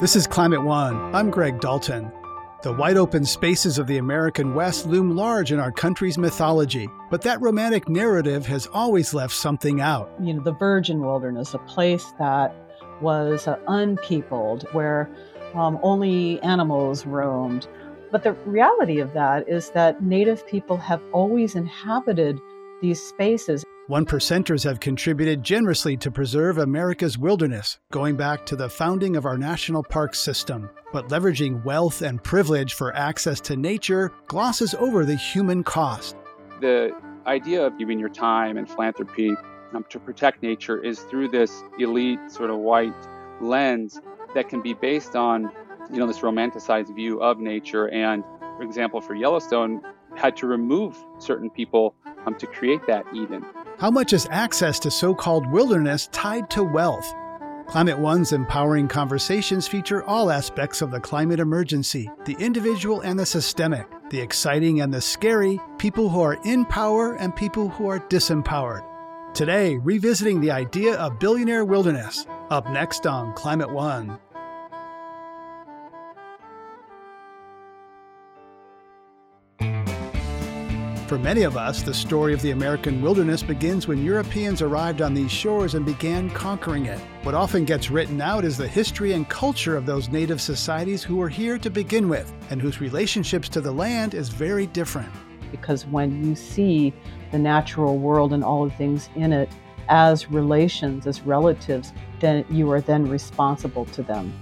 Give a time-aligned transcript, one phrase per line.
[0.00, 1.14] This is Climate One.
[1.14, 2.10] I'm Greg Dalton.
[2.62, 7.20] The wide open spaces of the American West loom large in our country's mythology, but
[7.20, 10.10] that romantic narrative has always left something out.
[10.18, 12.54] You know, the virgin wilderness, a place that
[13.02, 15.10] was uh, unpeopled, where
[15.52, 17.68] um, only animals roamed.
[18.10, 22.40] But the reality of that is that Native people have always inhabited
[22.80, 23.64] these spaces.
[23.86, 29.26] One percenters have contributed generously to preserve America's wilderness, going back to the founding of
[29.26, 30.70] our national park system.
[30.92, 36.14] But leveraging wealth and privilege for access to nature glosses over the human cost.
[36.60, 36.92] The
[37.26, 39.34] idea of giving your time and philanthropy
[39.74, 42.94] um, to protect nature is through this elite sort of white
[43.40, 44.00] lens
[44.34, 45.50] that can be based on
[45.92, 48.22] you know this romanticized view of nature and
[48.56, 49.80] for example for yellowstone
[50.16, 51.94] had to remove certain people
[52.26, 53.44] um, to create that eden
[53.80, 57.14] how much is access to so called wilderness tied to wealth?
[57.66, 63.24] Climate One's empowering conversations feature all aspects of the climate emergency the individual and the
[63.24, 68.00] systemic, the exciting and the scary, people who are in power and people who are
[68.00, 68.84] disempowered.
[69.32, 72.26] Today, revisiting the idea of billionaire wilderness.
[72.50, 74.18] Up next on Climate One.
[81.10, 85.12] For many of us, the story of the American wilderness begins when Europeans arrived on
[85.12, 87.00] these shores and began conquering it.
[87.24, 91.16] What often gets written out is the history and culture of those native societies who
[91.16, 95.10] were here to begin with and whose relationships to the land is very different.
[95.50, 96.94] Because when you see
[97.32, 99.50] the natural world and all the things in it
[99.88, 104.32] as relations, as relatives, then you are then responsible to them.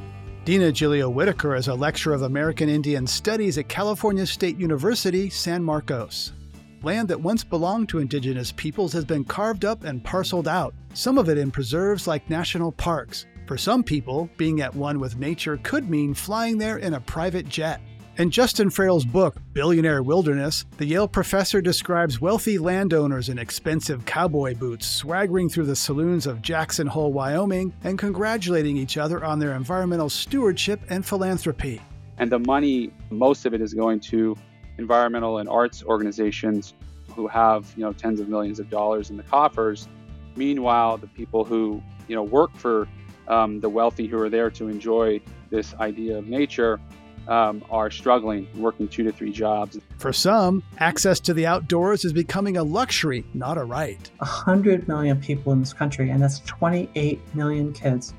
[0.44, 5.64] Dina Gilio Whitaker is a lecturer of American Indian Studies at California State University, San
[5.64, 6.34] Marcos.
[6.82, 11.18] Land that once belonged to indigenous peoples has been carved up and parceled out, some
[11.18, 13.26] of it in preserves like national parks.
[13.46, 17.48] For some people, being at one with nature could mean flying there in a private
[17.48, 17.80] jet.
[18.18, 24.54] In Justin Farrell's book, Billionaire Wilderness, the Yale professor describes wealthy landowners in expensive cowboy
[24.54, 29.54] boots swaggering through the saloons of Jackson Hole, Wyoming, and congratulating each other on their
[29.54, 31.80] environmental stewardship and philanthropy.
[32.18, 34.36] And the money, most of it is going to
[34.78, 36.74] environmental and arts organizations
[37.14, 39.88] who have you know tens of millions of dollars in the coffers.
[40.36, 42.88] Meanwhile, the people who you know work for
[43.28, 46.80] um, the wealthy who are there to enjoy this idea of nature
[47.28, 49.78] um, are struggling, working two to three jobs.
[49.98, 54.10] For some, access to the outdoors is becoming a luxury, not a right.
[54.20, 58.14] A 100 million people in this country, and that's 28 million kids,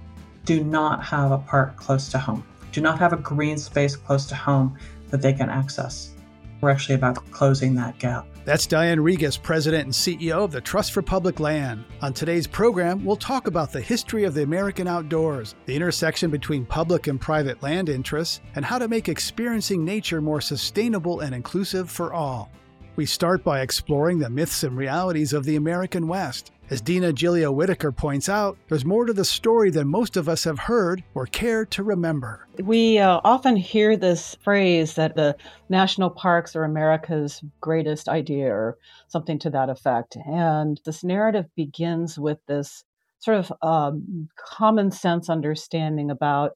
[0.46, 4.28] do not have a park close to home, do not have a green space close
[4.28, 4.78] to home
[5.09, 6.14] that they can access.
[6.62, 8.28] We're actually about closing that gap.
[8.44, 11.86] That's Diane Regas, President and CEO of the Trust for Public Land.
[12.02, 16.66] On today's program, we'll talk about the history of the American outdoors, the intersection between
[16.66, 21.90] public and private land interests, and how to make experiencing nature more sustainable and inclusive
[21.90, 22.52] for all.
[22.96, 26.52] We start by exploring the myths and realities of the American West.
[26.72, 30.44] As Dina Gilio Whitaker points out, there's more to the story than most of us
[30.44, 32.47] have heard or care to remember.
[32.62, 35.35] We uh, often hear this phrase that the
[35.69, 40.16] national parks are America's greatest idea or something to that effect.
[40.28, 42.84] And this narrative begins with this
[43.18, 46.51] sort of um, common sense understanding about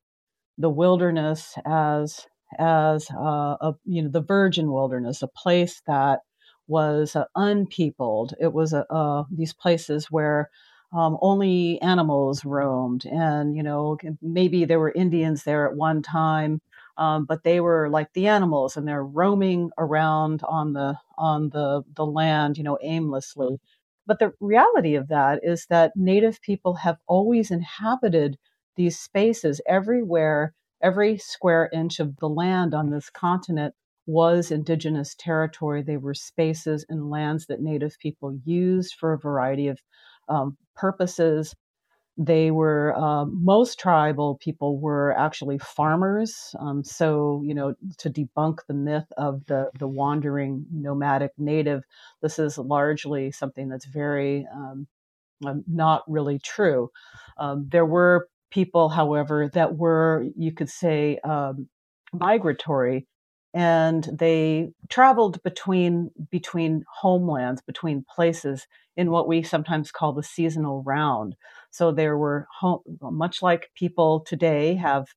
[0.60, 2.28] the wilderness as
[2.60, 6.20] as uh, a you know the virgin wilderness, a place that
[6.68, 8.34] was uh, unpeopled.
[8.40, 10.50] It was uh, these places where
[10.94, 16.62] um, only animals roamed, and you know maybe there were Indians there at one time,
[16.98, 21.84] um, but they were like the animals, and they're roaming around on the on the
[21.96, 23.60] the land, you know, aimlessly.
[24.08, 28.38] But the reality of that is that Native people have always inhabited
[28.76, 30.54] these spaces everywhere.
[30.82, 33.74] Every square inch of the land on this continent
[34.06, 35.82] was indigenous territory.
[35.82, 39.80] They were spaces and lands that Native people used for a variety of
[40.28, 41.56] um, purposes.
[42.18, 46.54] They were, uh, most tribal people were actually farmers.
[46.60, 51.84] Um, so, you know, to debunk the myth of the, the wandering nomadic native,
[52.22, 54.88] this is largely something that's very um,
[55.46, 56.90] um not really true.
[57.38, 61.20] Um, there were people, however, that were, you could say,
[62.14, 63.08] migratory
[63.54, 68.68] and they traveled between between homelands between places
[68.98, 71.36] in what we sometimes call the seasonal round
[71.72, 75.08] so there were home, much like people today have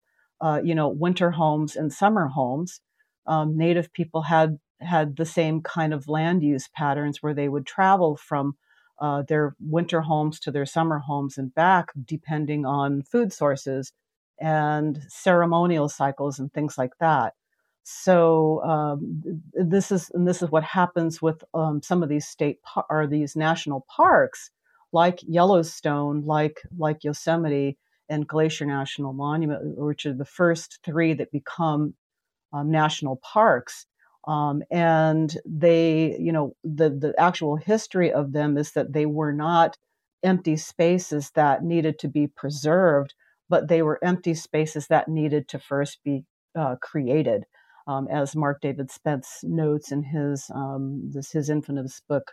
[0.41, 2.81] uh, you know winter homes and summer homes
[3.27, 7.67] um, native people had had the same kind of land use patterns where they would
[7.67, 8.57] travel from
[9.01, 13.93] uh, their winter homes to their summer homes and back depending on food sources
[14.39, 17.33] and ceremonial cycles and things like that.
[17.89, 19.23] So um,
[19.55, 23.07] this is and this is what happens with um, some of these state par- or
[23.07, 24.51] these national parks,
[24.93, 27.79] like Yellowstone, like like Yosemite
[28.09, 31.95] and Glacier National Monument, which are the first three that become
[32.53, 33.87] um, national parks.
[34.27, 39.33] Um, and they, you know, the the actual history of them is that they were
[39.33, 39.79] not
[40.25, 43.15] empty spaces that needed to be preserved,
[43.49, 46.25] but they were empty spaces that needed to first be
[46.57, 47.45] uh, created
[47.87, 52.33] um, as Mark David Spence notes in his um, this his infamous book,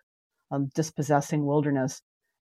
[0.51, 2.01] um, "Dispossessing Wilderness."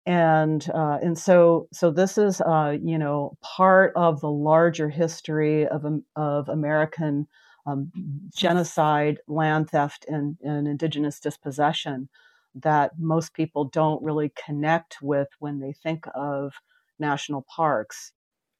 [0.06, 5.68] And uh, and so so this is uh, you know part of the larger history
[5.68, 7.28] of of American
[7.68, 7.92] um,
[8.36, 12.10] genocide, land theft, and, and indigenous dispossession
[12.56, 16.54] that most people don't really connect with when they think of
[17.00, 18.14] national parks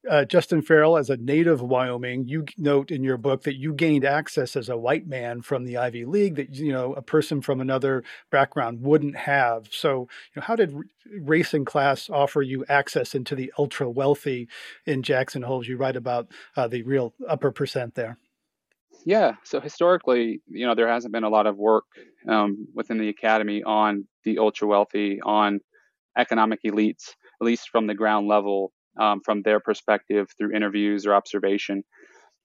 [0.08, 4.04] uh, Justin Farrell, as a native Wyoming, you note in your book that you gained
[4.04, 7.60] access as a white man from the Ivy League that you know a person from
[7.60, 9.68] another background wouldn't have.
[9.72, 10.02] So,
[10.34, 10.76] you know, how did
[11.20, 14.48] race and class offer you access into the ultra wealthy
[14.86, 15.64] in Jackson Hole?
[15.64, 18.18] You write about uh, the real upper percent there.
[19.04, 21.84] Yeah, so historically, you know, there hasn't been a lot of work
[22.28, 25.60] um, within the academy on the ultra wealthy, on
[26.16, 31.14] economic elites, at least from the ground level um, from their perspective through interviews or
[31.14, 31.82] observation.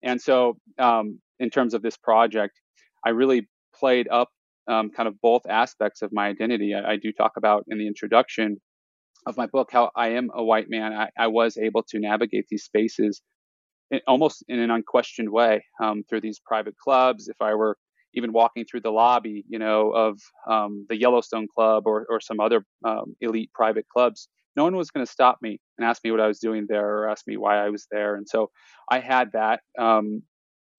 [0.03, 2.59] And so, um, in terms of this project,
[3.05, 4.29] I really played up
[4.67, 6.73] um, kind of both aspects of my identity.
[6.73, 8.57] I, I, do talk about in the introduction
[9.25, 10.93] of my book how I am a white man.
[10.93, 13.21] I, I was able to navigate these spaces
[13.91, 17.27] in, almost in an unquestioned way um, through these private clubs.
[17.27, 17.77] If I were
[18.13, 20.19] even walking through the lobby, you know, of
[20.49, 24.91] um, the Yellowstone Club or, or some other um, elite private clubs, no one was
[24.91, 27.37] going to stop me and ask me what I was doing there or ask me
[27.37, 28.15] why I was there.
[28.15, 28.51] And so
[28.89, 30.23] I had that um,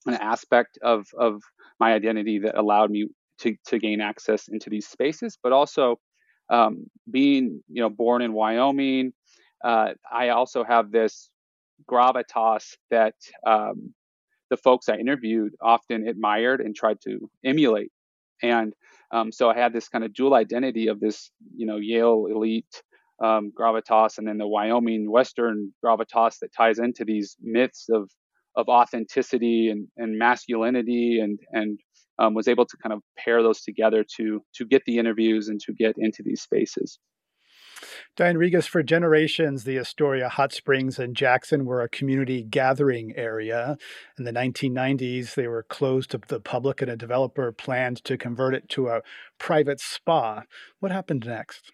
[0.06, 1.43] an aspect of of
[1.81, 3.09] my identity that allowed me
[3.41, 5.99] to to gain access into these spaces, but also
[6.50, 9.12] um, being you know born in Wyoming,
[9.65, 11.31] uh, I also have this
[11.91, 13.15] gravitas that
[13.47, 13.94] um,
[14.50, 17.91] the folks I interviewed often admired and tried to emulate.
[18.43, 18.73] And
[19.11, 22.82] um, so I had this kind of dual identity of this, you know, Yale elite
[23.22, 28.11] um, gravitas and then the Wyoming Western gravitas that ties into these myths of
[28.56, 31.78] of authenticity and, and masculinity and and
[32.19, 35.61] um, was able to kind of pair those together to to get the interviews and
[35.61, 36.99] to get into these spaces.
[38.16, 43.76] Diane Regas, for generations, the Astoria Hot Springs and Jackson were a community gathering area.
[44.19, 48.55] In the 1990s, they were closed to the public, and a developer planned to convert
[48.55, 49.02] it to a
[49.38, 50.44] private spa.
[50.78, 51.72] What happened next?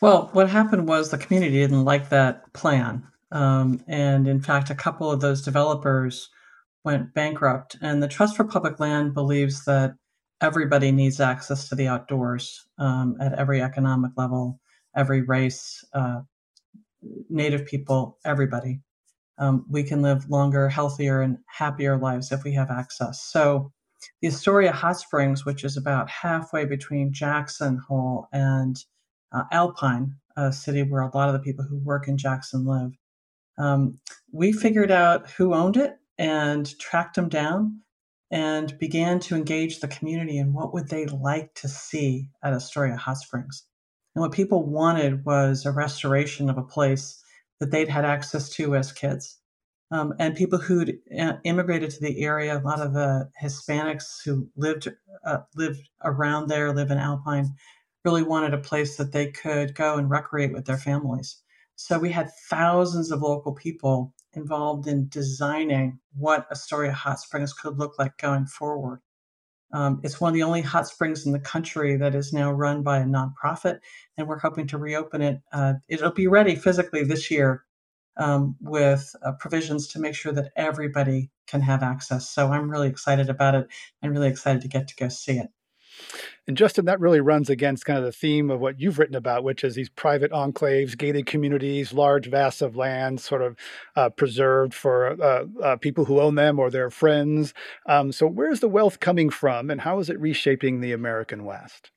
[0.00, 3.06] Well, what happened was the community didn't like that plan.
[3.32, 6.28] Um, and in fact, a couple of those developers
[6.84, 7.76] went bankrupt.
[7.82, 9.94] And the Trust for Public Land believes that
[10.40, 14.58] everybody needs access to the outdoors um, at every economic level,
[14.96, 16.20] every race, uh,
[17.28, 18.80] Native people, everybody.
[19.38, 23.22] Um, we can live longer, healthier, and happier lives if we have access.
[23.22, 23.72] So,
[24.20, 28.76] the Astoria Hot Springs, which is about halfway between Jackson Hole and
[29.32, 32.92] uh, Alpine, a city where a lot of the people who work in Jackson live.
[33.58, 33.98] Um,
[34.32, 37.80] we figured out who owned it and tracked them down
[38.30, 42.96] and began to engage the community in what would they like to see at Astoria
[42.96, 43.64] Hot Springs.
[44.14, 47.22] And what people wanted was a restoration of a place
[47.58, 49.38] that they'd had access to as kids.
[49.92, 50.98] Um, and people who'd
[51.44, 54.88] immigrated to the area, a lot of the Hispanics who lived
[55.24, 57.52] uh, lived around there, live in Alpine,
[58.04, 61.38] really wanted a place that they could go and recreate with their families.
[61.76, 67.78] So we had thousands of local people involved in designing what Astoria Hot Springs could
[67.78, 69.00] look like going forward.
[69.72, 72.82] Um, it's one of the only hot springs in the country that is now run
[72.82, 73.78] by a nonprofit,
[74.16, 75.40] and we're hoping to reopen it.
[75.52, 77.64] Uh, it'll be ready physically this year
[78.16, 82.28] um, with uh, provisions to make sure that everybody can have access.
[82.28, 83.68] So I'm really excited about it
[84.02, 85.48] and really excited to get to go see it.
[86.46, 89.44] And Justin, that really runs against kind of the theme of what you've written about,
[89.44, 93.56] which is these private enclaves, gated communities, large vast of land, sort of
[93.96, 97.54] uh, preserved for uh, uh, people who own them or their friends.
[97.86, 101.90] Um, so, where's the wealth coming from, and how is it reshaping the American West?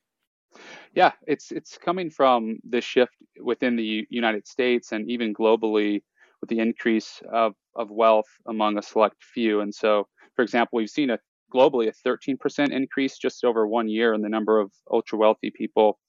[0.93, 6.03] Yeah, it's it's coming from the shift within the United States and even globally
[6.43, 9.61] with the increase of, of wealth among a select few.
[9.61, 11.17] And so, for example, we've seen a
[11.53, 15.99] globally a 13% increase just over one year in the number of ultra wealthy people.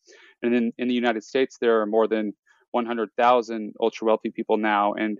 [0.43, 2.33] And in, in the United States, there are more than
[2.73, 4.95] 100,000 ultra wealthy people now.
[4.95, 5.19] And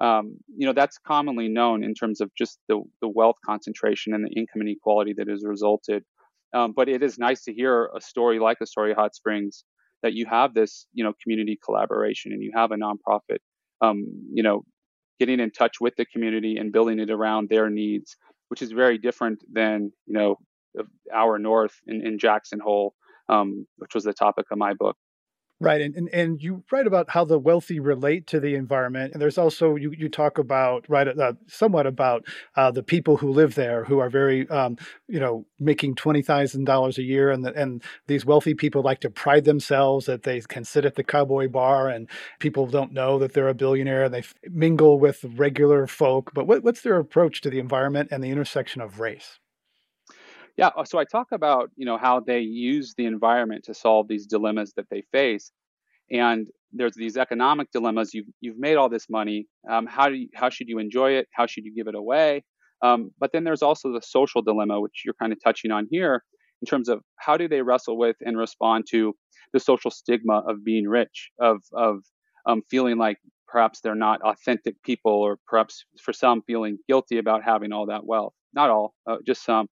[0.00, 4.24] um, you know, that's commonly known in terms of just the, the wealth concentration and
[4.24, 6.04] the income inequality that has resulted.
[6.54, 9.64] Um, but it is nice to hear a story like the story of Hot Springs
[10.02, 13.38] that you have this, you know, community collaboration and you have a nonprofit,
[13.82, 14.62] um, you know,
[15.18, 18.16] getting in touch with the community and building it around their needs,
[18.50, 20.36] which is very different than, you know,
[21.14, 22.94] our north in, in Jackson Hole,
[23.28, 24.96] um, which was the topic of my book.
[25.62, 29.20] Right, and, and and you write about how the wealthy relate to the environment, and
[29.20, 32.24] there's also you you talk about right uh, somewhat about
[32.56, 36.64] uh, the people who live there who are very um, you know making twenty thousand
[36.64, 40.40] dollars a year, and the, and these wealthy people like to pride themselves that they
[40.40, 44.14] can sit at the cowboy bar, and people don't know that they're a billionaire, and
[44.14, 46.30] they mingle with regular folk.
[46.32, 49.38] But what, what's their approach to the environment and the intersection of race?
[50.56, 54.08] Yeah, uh, so I talk about you know how they use the environment to solve
[54.08, 55.52] these dilemmas that they face,
[56.10, 58.14] and there's these economic dilemmas.
[58.14, 59.46] You've you've made all this money.
[59.70, 61.28] Um, how do you, how should you enjoy it?
[61.32, 62.44] How should you give it away?
[62.82, 66.24] Um, but then there's also the social dilemma, which you're kind of touching on here,
[66.62, 69.14] in terms of how do they wrestle with and respond to
[69.52, 71.98] the social stigma of being rich, of of
[72.46, 77.42] um, feeling like perhaps they're not authentic people, or perhaps for some feeling guilty about
[77.44, 78.34] having all that wealth.
[78.54, 79.68] Not all, uh, just some.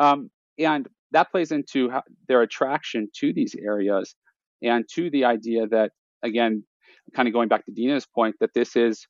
[0.00, 4.14] Um, and that plays into how, their attraction to these areas
[4.62, 5.92] and to the idea that,
[6.22, 6.64] again,
[7.14, 9.06] kind of going back to Dina's point, that this is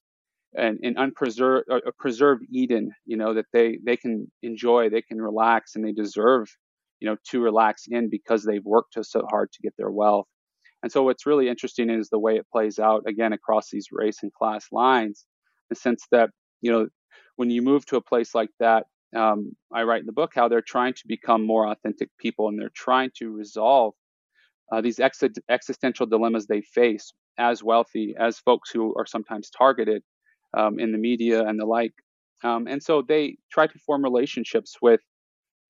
[0.54, 5.20] an, an unpreserved, a preserved Eden, you know, that they, they can enjoy, they can
[5.22, 6.48] relax, and they deserve,
[6.98, 10.26] you know, to relax in because they've worked so hard to get their wealth.
[10.82, 14.18] And so what's really interesting is the way it plays out again across these race
[14.22, 15.26] and class lines,
[15.68, 16.30] the sense that,
[16.62, 16.88] you know,
[17.36, 20.48] when you move to a place like that, um, I write in the book how
[20.48, 23.94] they're trying to become more authentic people and they're trying to resolve
[24.72, 30.02] uh, these ex- existential dilemmas they face as wealthy, as folks who are sometimes targeted
[30.56, 31.94] um, in the media and the like.
[32.44, 35.00] Um, and so they try to form relationships with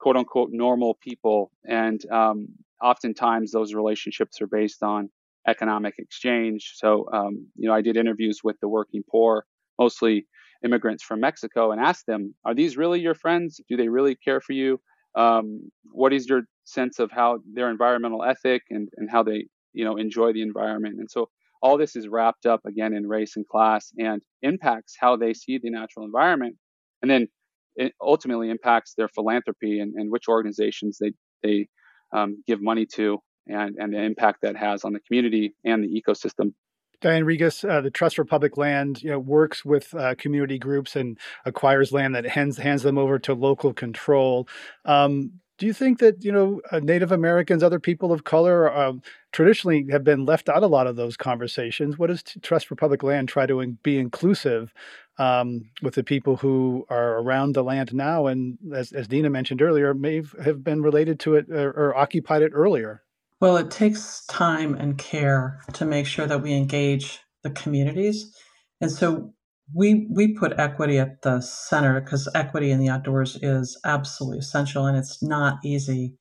[0.01, 1.51] quote unquote normal people.
[1.65, 2.49] And um,
[2.83, 5.11] oftentimes those relationships are based on
[5.47, 6.73] economic exchange.
[6.77, 9.47] So, um, you know, I did interviews with the working poor,
[9.79, 10.27] mostly
[10.65, 13.61] immigrants from Mexico and ask them, are these really your friends?
[13.69, 14.81] Do they really care for you?
[15.17, 19.85] Um, what is your sense of how their environmental ethic and, and how they, you
[19.85, 20.97] know, enjoy the environment?
[20.99, 21.29] And so
[21.63, 25.59] all this is wrapped up again in race and class and impacts how they see
[25.59, 26.57] the natural environment.
[27.03, 27.29] And then
[27.77, 31.13] it ultimately impacts their philanthropy and, and which organizations they,
[31.43, 31.69] they
[32.15, 36.03] um, give money to and, and the impact that has on the community and the
[36.03, 36.53] ecosystem.
[37.01, 40.97] Diane Regas, uh, the Trust for Public Land, you know, works with uh, community groups
[40.97, 44.49] and acquires land that hands hands them over to local control.
[44.85, 49.03] Um, do you think that you know uh, Native Americans, other people of color, um,
[49.31, 51.99] traditionally have been left out a lot of those conversations?
[51.99, 54.73] What does Trust for Public Land try to in- be inclusive
[55.19, 59.61] um, with the people who are around the land now, and as, as Dina mentioned
[59.61, 63.03] earlier, may have been related to it or, or occupied it earlier?
[63.41, 68.37] Well, it takes time and care to make sure that we engage the communities.
[68.83, 69.33] And so
[69.75, 74.87] we we put equity at the center because equity in the outdoors is absolutely essential
[74.87, 76.15] and it's not easy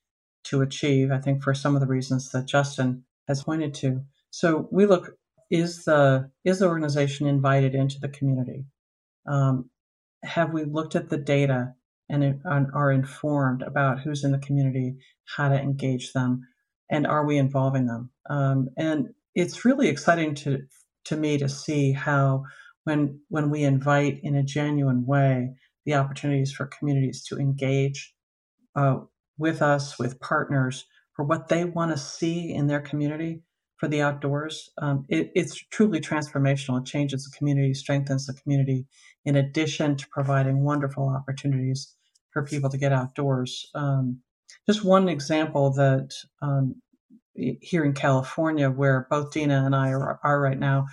[0.46, 4.02] to achieve, I think for some of the reasons that Justin has pointed to.
[4.32, 5.12] So we look
[5.50, 8.66] is the is the organization invited into the community?
[9.28, 9.70] Um,
[10.24, 11.74] have we looked at the data
[12.10, 14.96] and, and are informed about who's in the community,
[15.36, 16.42] how to engage them?
[16.90, 18.10] And are we involving them?
[18.30, 20.64] Um, and it's really exciting to
[21.06, 22.44] to me to see how
[22.84, 25.54] when when we invite in a genuine way
[25.86, 28.14] the opportunities for communities to engage
[28.76, 28.98] uh,
[29.38, 33.42] with us with partners for what they want to see in their community
[33.78, 38.86] for the outdoors um, it, it's truly transformational it changes the community strengthens the community
[39.26, 41.96] in addition to providing wonderful opportunities
[42.32, 44.20] for people to get outdoors um,
[44.70, 46.76] just one example that um,
[47.34, 50.86] here in California, where both Dina and I are, are right now,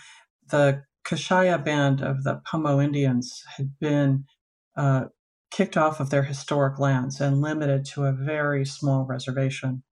[0.49, 4.25] the Kashaya band of the Pomo Indians had been
[4.79, 5.05] uh,
[5.51, 9.83] kicked off of their historic lands and limited to a very small reservation.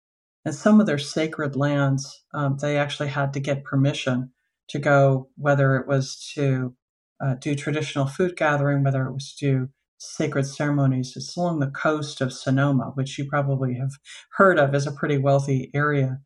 [0.46, 4.30] And some of their sacred lands, um, they actually had to get permission
[4.70, 6.74] to go, whether it was to
[7.22, 11.14] uh, do traditional food gathering, whether it was to sacred ceremonies.
[11.16, 13.92] It's along the coast of Sonoma, which you probably have
[14.32, 16.20] heard of as a pretty wealthy area.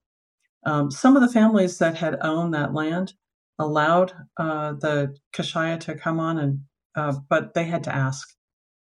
[0.65, 3.15] Um, some of the families that had owned that land
[3.59, 6.61] allowed uh, the Kashaya to come on, and
[6.95, 8.29] uh, but they had to ask.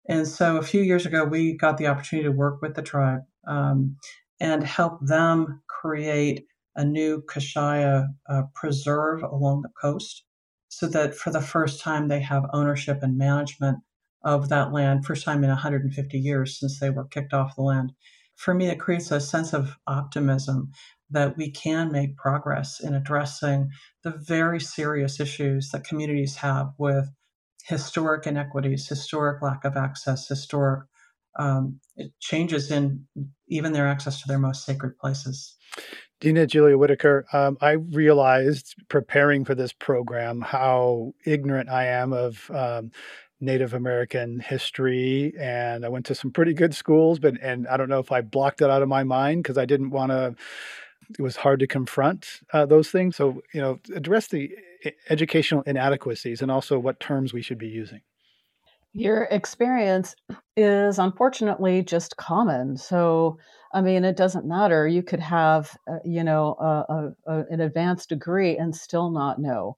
[0.08, 3.22] And so a few years ago, we got the opportunity to work with the tribe
[3.48, 3.98] um,
[4.40, 6.46] and help them create
[6.76, 10.24] a new Kashaya uh, preserve along the coast
[10.70, 13.80] so that for the first time they have ownership and management
[14.24, 17.94] of that land, first time in 150 years since they were kicked off the land.
[18.36, 20.72] For me, it creates a sense of optimism
[21.10, 23.70] that we can make progress in addressing
[24.04, 27.10] the very serious issues that communities have with
[27.66, 30.86] historic inequities, historic lack of access, historic
[31.38, 31.80] um,
[32.20, 33.06] changes in
[33.48, 35.56] even their access to their most sacred places.
[36.20, 42.52] Dina Gilio Whitaker, um, I realized preparing for this program how ignorant I am of
[42.52, 42.92] um,
[43.42, 47.90] Native American history, and I went to some pretty good schools, but and I don't
[47.90, 50.36] know if I blocked it out of my mind because I didn't want to.
[51.18, 53.16] It was hard to confront uh, those things.
[53.16, 54.52] So you know, address the
[55.10, 58.02] educational inadequacies and also what terms we should be using.
[58.94, 60.16] Your experience
[60.58, 62.76] is unfortunately just common.
[62.76, 63.38] So,
[63.72, 64.88] I mean, it doesn't matter.
[64.88, 69.78] You could have, uh, you know, a, a, an advanced degree and still not know,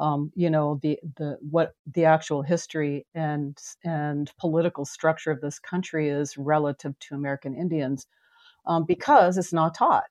[0.00, 5.58] um, you know, the the what the actual history and and political structure of this
[5.60, 8.06] country is relative to American Indians,
[8.66, 10.04] um, because it's not taught.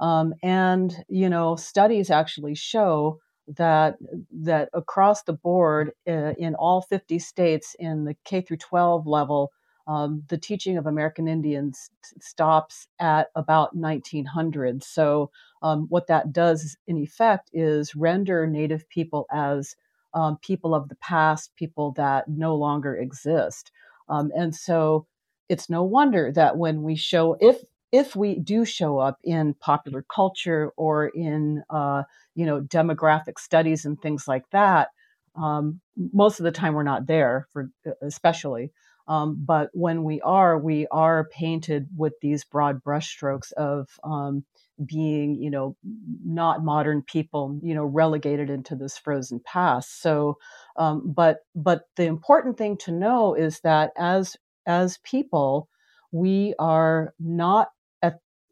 [0.00, 3.96] Um, and you know, studies actually show that
[4.32, 9.52] that across the board uh, in all 50 states in the K through 12 level,
[9.86, 14.82] um, the teaching of American Indians t- stops at about 1900.
[14.82, 15.30] So
[15.66, 19.74] um, what that does in effect is render Native people as
[20.14, 23.72] um, people of the past, people that no longer exist.
[24.08, 25.06] Um, and so
[25.48, 27.58] it's no wonder that when we show if
[27.92, 32.02] if we do show up in popular culture or in uh,
[32.34, 34.88] you know demographic studies and things like that
[35.34, 35.80] um,
[36.12, 37.70] most of the time we're not there for
[38.02, 38.72] especially
[39.08, 44.44] um, but when we are we are painted with these broad brushstrokes of um,
[44.84, 45.76] being you know
[46.24, 50.36] not modern people you know relegated into this frozen past so
[50.76, 55.68] um, but but the important thing to know is that as as people
[56.12, 57.68] we are not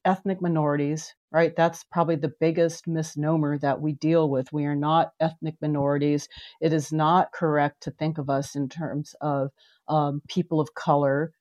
[0.05, 1.55] ethnic minorities, right?
[1.57, 4.53] That's probably the biggest misnomer that we deal with.
[4.53, 6.29] We are not ethnic minorities.
[6.61, 9.51] It is not correct to think of us in terms of
[9.89, 11.33] um, people of color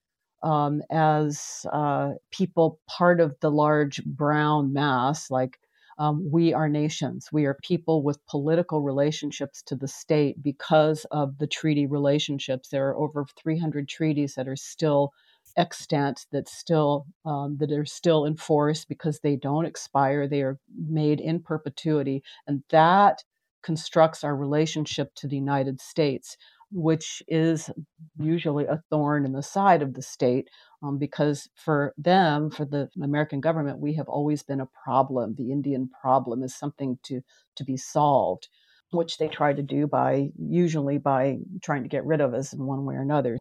[0.44, 5.32] um, as uh, people part of the large brown mass.
[5.32, 5.60] Like
[6.00, 7.30] um, we are nations.
[7.32, 12.70] We are people with political relationships to the state because of the treaty relationships.
[12.70, 15.14] There are over 300 treaties that are still
[15.58, 20.58] extant that still um, that are still in force because they don't expire they are
[20.90, 23.24] made in perpetuity and that
[23.62, 26.38] constructs our relationship to the united states
[26.74, 27.70] which is
[28.18, 30.50] usually a thorn in the side of the state
[30.82, 35.52] um, because for them for the american government we have always been a problem the
[35.52, 37.22] indian problem is something to
[37.56, 38.48] to be solved
[38.92, 42.66] which they try to do by usually by trying to get rid of us in
[42.66, 43.38] one way or another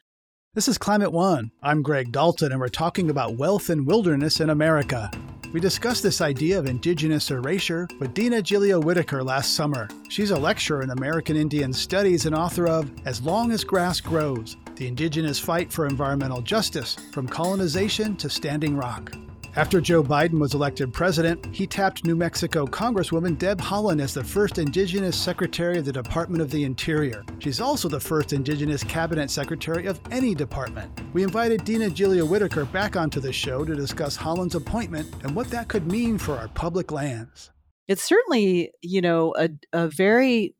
[0.54, 1.50] this is Climate One.
[1.62, 5.10] I'm Greg Dalton, and we're talking about wealth and wilderness in America.
[5.52, 9.86] We discussed this idea of indigenous erasure with Dina Gilio Whitaker last summer.
[10.08, 14.56] She's a lecturer in American Indian Studies and author of As Long as Grass Grows
[14.76, 19.12] The Indigenous Fight for Environmental Justice From Colonization to Standing Rock.
[19.54, 24.24] After Joe Biden was elected president, he tapped New Mexico Congresswoman Deb Haaland as the
[24.24, 27.22] first Indigenous Secretary of the Department of the Interior.
[27.38, 30.90] She's also the first Indigenous Cabinet Secretary of any department.
[31.12, 35.48] We invited Dina Gilio Whitaker back onto the show to discuss Haaland's appointment and what
[35.48, 37.50] that could mean for our public lands.
[37.88, 40.54] It's certainly, you know, a, a very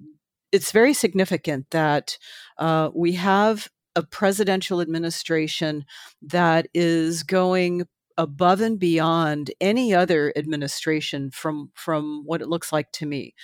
[0.52, 2.18] it's very significant that
[2.58, 5.86] uh, we have a presidential administration
[6.20, 7.86] that is going
[8.22, 13.34] above and beyond any other administration from from what it looks like to me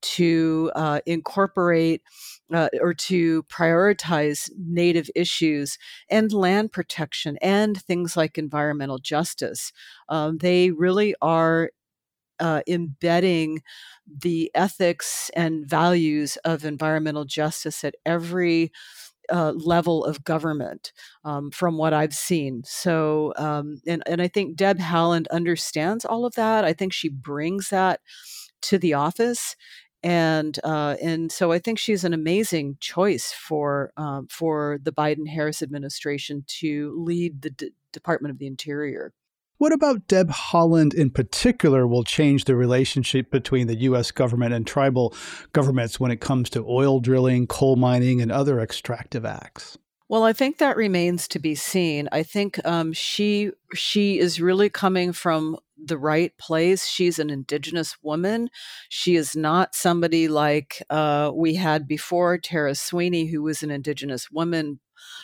[0.00, 2.02] to uh, incorporate
[2.52, 9.70] uh, or to prioritize native issues and land protection and things like environmental justice.
[10.08, 11.70] Um, they really are
[12.40, 13.62] uh, embedding
[14.06, 18.72] the ethics and values of environmental justice at every
[19.30, 20.92] uh, level of government
[21.24, 22.62] um, from what I've seen.
[22.64, 26.64] So, um, and, and I think Deb Haaland understands all of that.
[26.64, 28.00] I think she brings that
[28.62, 29.56] to the office.
[30.04, 35.28] And uh, and so I think she's an amazing choice for um, for the Biden
[35.28, 39.12] Harris administration to lead the D- Department of the Interior.
[39.62, 44.10] What about Deb Haaland in particular will change the relationship between the U.S.
[44.10, 45.14] government and tribal
[45.52, 49.78] governments when it comes to oil drilling, coal mining, and other extractive acts?
[50.08, 52.08] Well, I think that remains to be seen.
[52.10, 56.88] I think um, she she is really coming from the right place.
[56.88, 58.50] She's an Indigenous woman.
[58.88, 64.28] She is not somebody like uh, we had before, Tara Sweeney, who was an Indigenous
[64.28, 64.80] woman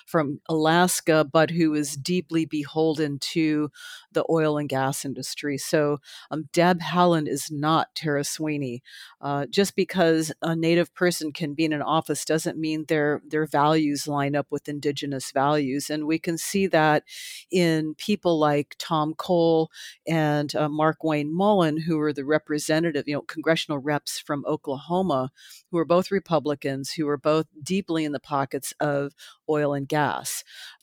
[0.08, 3.70] from Alaska, but who is deeply beholden to
[4.12, 5.58] the oil and gas industry.
[5.58, 5.98] So
[6.30, 8.82] um, Deb Haaland is not Tara Sweeney.
[9.20, 13.46] Uh, just because a Native person can be in an office doesn't mean their their
[13.46, 17.04] values line up with Indigenous values, and we can see that
[17.50, 19.70] in people like Tom Cole
[20.06, 25.30] and uh, Mark Wayne Mullin, who are the representative, you know, congressional reps from Oklahoma,
[25.70, 29.12] who are both Republicans, who are both deeply in the pockets of
[29.48, 29.97] oil and gas.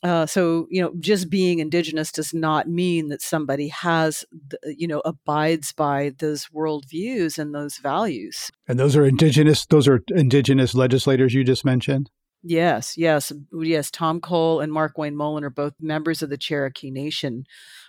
[0.02, 4.24] Uh, so, you know, just being indigenous does not mean that somebody has,
[4.64, 8.50] you know, abides by those worldviews and those values.
[8.68, 9.66] And those are indigenous.
[9.66, 12.10] Those are indigenous legislators you just mentioned.
[12.42, 13.90] Yes, yes, yes.
[13.90, 17.44] Tom Cole and Mark Wayne Mullin are both members of the Cherokee Nation,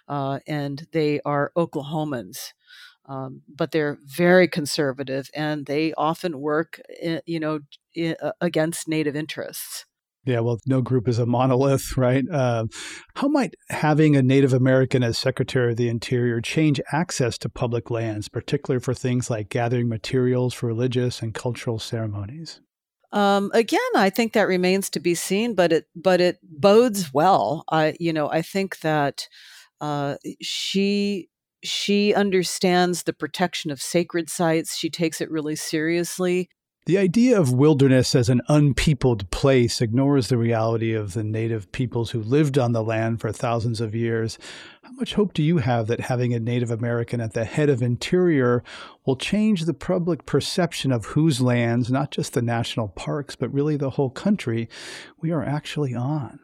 [0.07, 2.53] uh, and they are Oklahomans.
[3.05, 7.59] Um, but they're very conservative, and they often work, in, you know,
[7.93, 9.85] in, uh, against Native interests.
[10.27, 12.25] Yeah, well, no group is a monolith, right?
[12.29, 12.65] Uh,
[13.15, 17.89] how might having a Native American as Secretary of the Interior change access to public
[17.89, 22.59] lands, particularly for things like gathering materials for religious and cultural ceremonies?
[23.13, 27.63] Um, again, I think that remains to be seen, but it but it bodes well.
[27.71, 29.27] I you know I think that
[29.79, 31.29] uh, she
[31.63, 34.77] she understands the protection of sacred sites.
[34.77, 36.49] She takes it really seriously.
[36.87, 42.11] The idea of wilderness as an unpeopled place ignores the reality of the native peoples
[42.11, 44.39] who lived on the land for thousands of years.
[44.83, 47.81] How much hope do you have that having a Native American at the head of
[47.81, 48.63] Interior
[49.05, 53.75] will change the public perception of whose lands, not just the national parks, but really
[53.75, 54.69] the whole country,
[55.19, 56.39] we are actually on?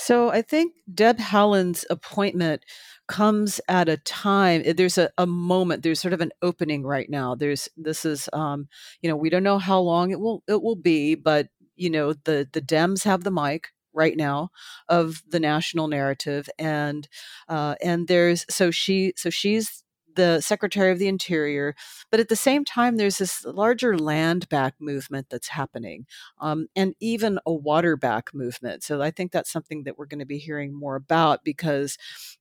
[0.00, 2.64] So I think Deb Haaland's appointment
[3.06, 7.10] comes at a time eh, there's a, a moment there's sort of an opening right
[7.10, 7.34] now.
[7.34, 8.68] There's this is um
[9.02, 12.14] you know we don't know how long it will it will be but you know
[12.24, 14.50] the the dems have the mic right now
[14.88, 17.08] of the national narrative and
[17.48, 19.82] uh and there's so she so she's
[20.14, 21.74] the Secretary of the Interior.
[22.10, 26.06] But at the same time, there's this larger land back movement that's happening,
[26.40, 28.82] um, and even a water back movement.
[28.82, 31.96] So I think that's something that we're going to be hearing more about because,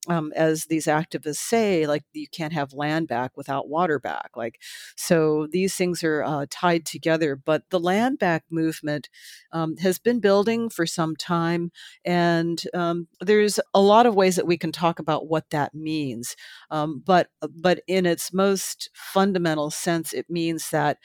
[0.07, 4.31] um, as these activists say, like you can't have land back without water back.
[4.35, 4.59] Like,
[4.95, 7.35] so these things are uh, tied together.
[7.35, 9.09] But the land back movement
[9.51, 11.71] um, has been building for some time,
[12.05, 16.35] and um, there's a lot of ways that we can talk about what that means.
[16.71, 17.29] Um, but
[17.69, 20.97] but in its most fundamental sense, it means that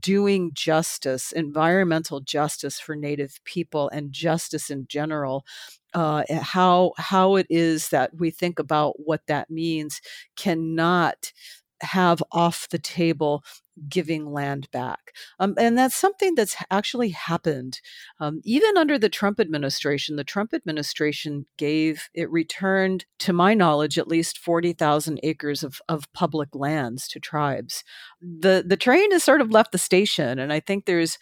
[0.00, 5.46] doing justice, environmental justice for Native people, and justice in general,
[5.94, 10.02] uh, how how it is that we think about what that means
[10.36, 11.32] cannot
[11.82, 13.44] have off the table
[13.88, 15.12] giving land back.
[15.38, 17.80] Um, and that's something that's actually happened.
[18.18, 23.98] Um, even under the Trump administration, the Trump administration gave, it returned, to my knowledge,
[23.98, 27.84] at least 40,000 acres of, of public lands to tribes.
[28.20, 31.18] The, the train has sort of left the station, and I think there's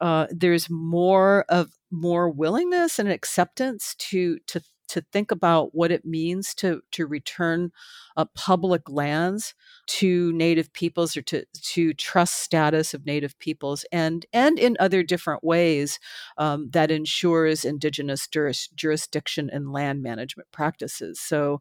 [0.00, 4.60] uh, there's more of more willingness and acceptance to to
[4.92, 7.72] to think about what it means to to return
[8.16, 9.54] uh, public lands
[9.86, 15.02] to Native peoples or to to trust status of Native peoples and and in other
[15.02, 15.98] different ways
[16.36, 21.18] um, that ensures Indigenous juris, jurisdiction and land management practices.
[21.18, 21.60] So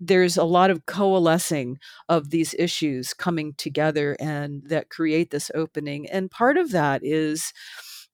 [0.00, 6.06] there's a lot of coalescing of these issues coming together and that create this opening
[6.10, 7.52] and part of that is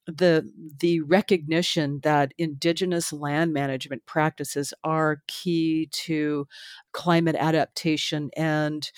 [0.07, 6.47] the the recognition that indigenous land management practices are key to
[6.93, 8.91] climate adaptation and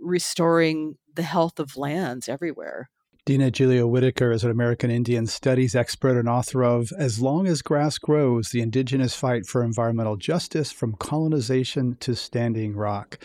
[0.00, 2.88] restoring the health of lands everywhere.
[3.24, 7.62] Dina Gilio Whitaker is an American Indian studies expert and author of As Long as
[7.62, 13.20] Grass Grows The Indigenous Fight for Environmental Justice from Colonization to Standing Rock.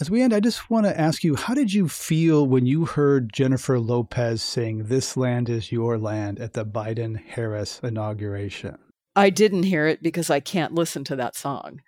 [0.00, 2.86] As we end, I just want to ask you how did you feel when you
[2.86, 8.78] heard Jennifer Lopez sing This Land is Your Land at the Biden Harris inauguration?
[9.14, 11.82] I didn't hear it because I can't listen to that song.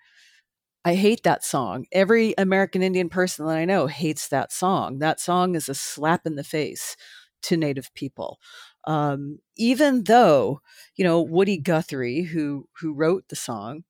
[0.85, 1.87] I hate that song.
[1.91, 4.99] Every American Indian person that I know hates that song.
[4.99, 6.95] That song is a slap in the face
[7.43, 8.37] to Native people.
[8.85, 10.61] Um, even though,
[10.95, 13.85] you know, Woody Guthrie, who who wrote the song,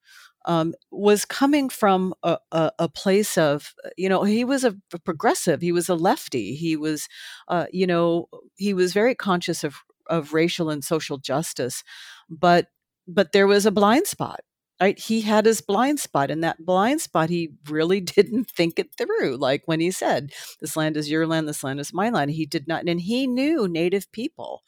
[0.45, 4.75] um, was coming from a, a, a, place of, you know, he was a,
[5.05, 7.07] progressive, he was a lefty, he was,
[7.47, 9.75] uh, you know, he was very conscious of
[10.07, 11.83] of racial and social justice,
[12.29, 12.67] but
[13.07, 14.41] but there was a blind spot.
[14.81, 14.99] Right?
[14.99, 19.37] He had his blind spot, and that blind spot, he really didn't think it through.
[19.37, 22.31] Like when he said, This land is your land, this land is my land.
[22.31, 24.63] He did not, and he knew Native people.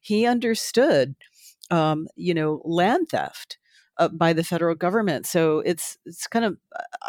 [0.00, 1.16] He understood,
[1.70, 3.58] um, you know, land theft.
[3.98, 5.26] Uh, by the federal government.
[5.26, 6.56] So it's it's kind of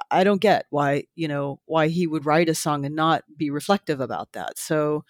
[0.09, 3.51] I don't get why you know why he would write a song and not be
[3.51, 4.57] reflective about that.
[4.57, 5.05] So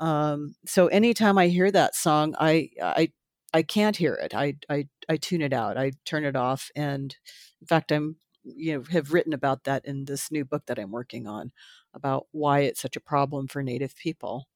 [0.00, 3.12] um, so anytime I hear that song, I I
[3.54, 4.34] I can't hear it.
[4.34, 5.78] I I I tune it out.
[5.78, 6.70] I turn it off.
[6.76, 7.16] And
[7.62, 10.90] in fact, I'm you know have written about that in this new book that I'm
[10.90, 11.52] working on
[11.94, 14.46] about why it's such a problem for Native people.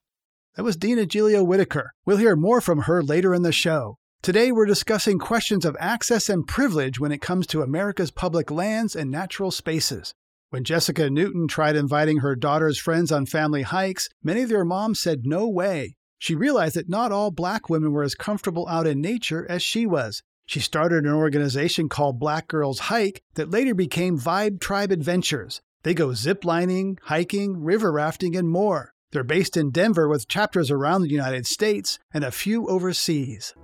[0.56, 1.92] That was Dina Gilio Whitaker.
[2.04, 3.98] We'll hear more from her later in the show.
[4.20, 8.96] Today, we're discussing questions of access and privilege when it comes to America's public lands
[8.96, 10.12] and natural spaces.
[10.50, 15.00] When Jessica Newton tried inviting her daughter's friends on family hikes, many of their moms
[15.00, 15.94] said no way.
[16.18, 19.86] She realized that not all black women were as comfortable out in nature as she
[19.86, 20.20] was.
[20.46, 25.60] She started an organization called Black Girls Hike that later became Vibe Tribe Adventures.
[25.84, 28.92] They go ziplining, hiking, river rafting, and more.
[29.12, 33.54] They're based in Denver with chapters around the United States and a few overseas.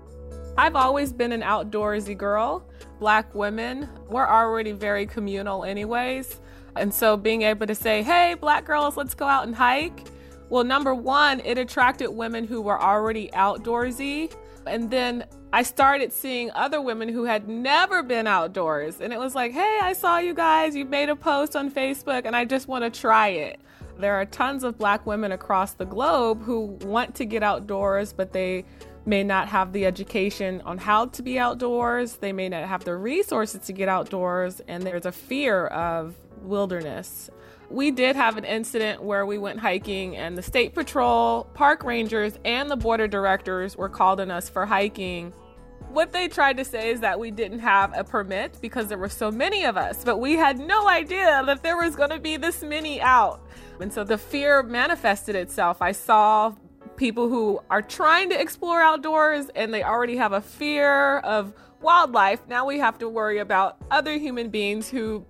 [0.56, 2.64] I've always been an outdoorsy girl.
[3.00, 6.40] Black women, we're already very communal, anyways.
[6.76, 10.06] And so being able to say, hey, black girls, let's go out and hike.
[10.50, 14.32] Well, number one, it attracted women who were already outdoorsy.
[14.66, 19.00] And then I started seeing other women who had never been outdoors.
[19.00, 20.76] And it was like, hey, I saw you guys.
[20.76, 23.60] You made a post on Facebook, and I just want to try it.
[23.98, 28.32] There are tons of black women across the globe who want to get outdoors, but
[28.32, 28.64] they
[29.06, 32.16] may not have the education on how to be outdoors.
[32.16, 37.30] They may not have the resources to get outdoors, and there's a fear of wilderness.
[37.70, 42.38] We did have an incident where we went hiking, and the state patrol, park rangers,
[42.44, 45.32] and the border directors were called on us for hiking.
[45.90, 49.08] What they tried to say is that we didn't have a permit because there were
[49.08, 52.36] so many of us, but we had no idea that there was going to be
[52.36, 53.40] this many out.
[53.80, 55.80] And so the fear manifested itself.
[55.80, 56.54] I saw
[56.96, 62.40] people who are trying to explore outdoors and they already have a fear of wildlife.
[62.48, 65.24] Now we have to worry about other human beings who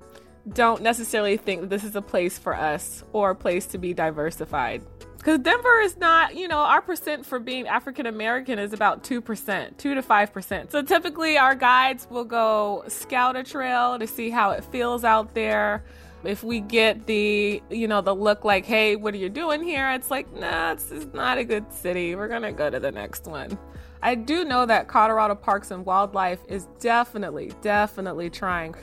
[0.52, 4.82] don't necessarily think this is a place for us or a place to be diversified.
[5.16, 9.76] Because Denver is not, you know, our percent for being African American is about 2%,
[9.78, 10.70] 2 to 5%.
[10.70, 15.34] So typically our guides will go scout a trail to see how it feels out
[15.34, 15.82] there
[16.24, 19.90] if we get the you know the look like hey what are you doing here
[19.92, 23.26] it's like nah this is not a good city we're gonna go to the next
[23.26, 23.58] one
[24.02, 28.74] i do know that colorado parks and wildlife is definitely definitely trying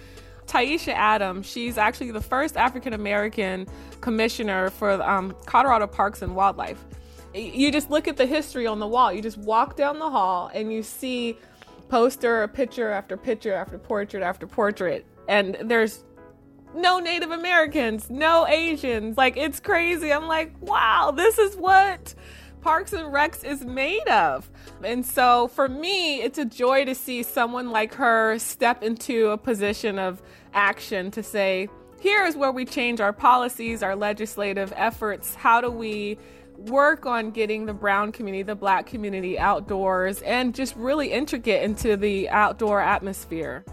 [0.47, 3.67] Taishya Adams, she's actually the first African American
[4.01, 6.83] commissioner for um, Colorado Parks and Wildlife.
[7.33, 9.13] You just look at the history on the wall.
[9.13, 11.37] You just walk down the hall and you see
[11.87, 15.05] poster, picture after picture after portrait after portrait.
[15.29, 16.03] And there's
[16.75, 19.17] no Native Americans, no Asians.
[19.17, 20.11] Like, it's crazy.
[20.11, 22.13] I'm like, wow, this is what
[22.61, 24.49] Parks and Recs is made of.
[24.83, 29.37] And so for me, it's a joy to see someone like her step into a
[29.37, 30.21] position of
[30.53, 35.35] action to say, here is where we change our policies, our legislative efforts.
[35.35, 36.17] How do we
[36.57, 41.97] work on getting the brown community, the black community outdoors, and just really intricate into
[41.97, 43.63] the outdoor atmosphere?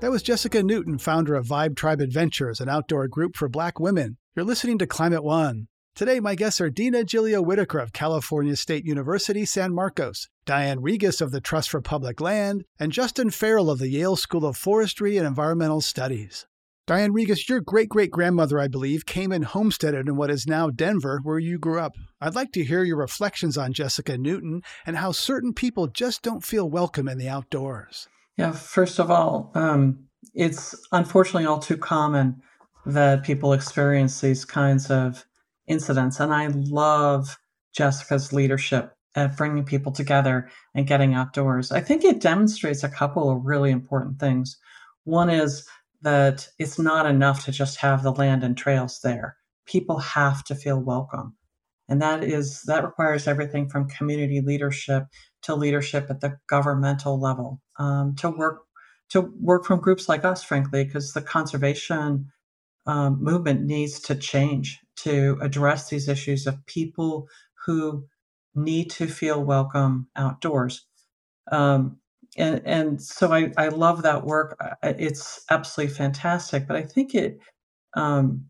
[0.00, 4.16] That was Jessica Newton, founder of Vibe Tribe Adventures, an outdoor group for black women.
[4.34, 5.68] You're listening to Climate One.
[5.94, 11.20] Today, my guests are Dina Gilio Whitaker of California State University, San Marcos, Diane Regas
[11.20, 15.18] of the Trust for Public Land, and Justin Farrell of the Yale School of Forestry
[15.18, 16.46] and Environmental Studies.
[16.86, 20.70] Diane Regas, your great great grandmother, I believe, came and homesteaded in what is now
[20.70, 21.92] Denver, where you grew up.
[22.22, 26.42] I'd like to hear your reflections on Jessica Newton and how certain people just don't
[26.42, 28.08] feel welcome in the outdoors.
[28.40, 29.98] Yeah, first of all, um,
[30.32, 32.40] it's unfortunately all too common
[32.86, 35.26] that people experience these kinds of
[35.68, 36.20] incidents.
[36.20, 37.36] And I love
[37.74, 41.70] Jessica's leadership at bringing people together and getting outdoors.
[41.70, 44.56] I think it demonstrates a couple of really important things.
[45.04, 45.68] One is
[46.00, 49.36] that it's not enough to just have the land and trails there.
[49.66, 51.36] People have to feel welcome.
[51.90, 55.04] And that is that requires everything from community leadership
[55.42, 58.62] to leadership at the governmental level, um, to work
[59.10, 62.30] to work from groups like us, frankly, because the conservation
[62.86, 67.28] um, movement needs to change to address these issues of people
[67.66, 68.04] who
[68.54, 70.86] need to feel welcome outdoors.
[71.50, 71.98] Um,
[72.36, 74.58] and and so I, I love that work.
[74.82, 76.66] It's absolutely fantastic.
[76.68, 77.38] But I think it,
[77.94, 78.46] um,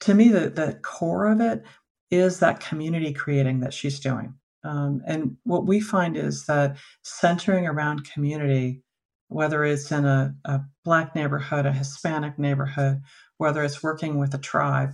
[0.00, 1.62] to me, the, the core of it
[2.10, 4.34] is that community creating that she's doing.
[4.64, 8.82] Um, and what we find is that centering around community
[9.28, 13.02] whether it's in a, a black neighborhood, a Hispanic neighborhood,
[13.38, 14.92] whether it's working with a tribe,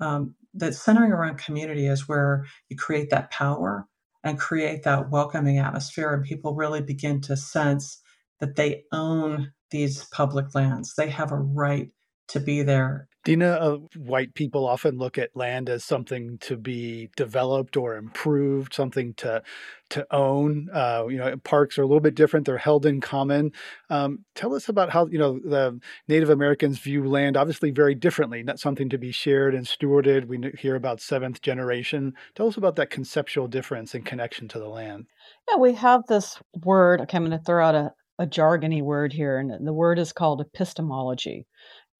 [0.00, 3.86] um, that centering around community is where you create that power
[4.24, 8.00] and create that welcoming atmosphere, and people really begin to sense
[8.40, 10.94] that they own these public lands.
[10.96, 11.90] They have a right
[12.30, 17.10] to be there Dina, uh, white people often look at land as something to be
[17.16, 19.42] developed or improved, something to
[19.90, 20.68] to own.
[20.72, 23.52] Uh, you know, parks are a little bit different; they're held in common.
[23.90, 25.78] Um, tell us about how you know the
[26.08, 28.42] Native Americans view land, obviously very differently.
[28.42, 30.26] Not something to be shared and stewarded.
[30.26, 32.14] We hear about seventh generation.
[32.34, 35.04] Tell us about that conceptual difference and connection to the land.
[35.50, 37.02] Yeah, we have this word.
[37.02, 40.14] Okay, I'm going to throw out a, a jargony word here, and the word is
[40.14, 41.46] called epistemology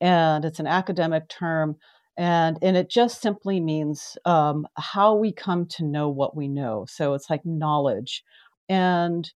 [0.01, 1.77] and it's an academic term
[2.21, 6.85] and and it just simply means um, how we come to know what we know.
[6.87, 8.23] So it's like knowledge.
[8.69, 9.31] And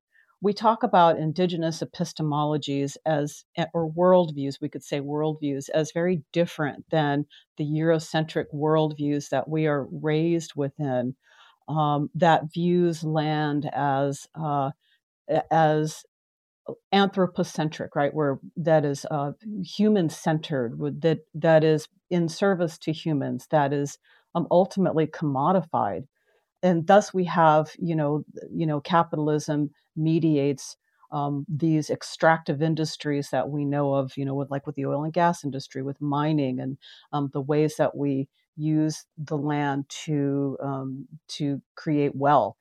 [0.42, 6.24] we talk about indigenous epistemologies as eh, or worldviews we could say worldviews as very
[6.34, 7.26] different than
[7.58, 11.16] the eurocentric worldviews that we are raised within.
[11.68, 14.72] Um, that views land as uh,
[15.52, 16.04] as
[16.92, 18.14] anthropocentric, right?
[18.14, 19.32] Where that is uh,
[19.64, 23.98] human centered, that that is in service to humans, that is
[24.36, 26.08] um, ultimately commodified,
[26.64, 30.78] and thus we have, you know, you know, capitalism mediates
[31.12, 35.04] um, these extractive industries that we know of, you know, with like with the oil
[35.04, 36.78] and gas industry, with mining, and
[37.12, 42.56] um, the ways that we use the land to um, to create wealth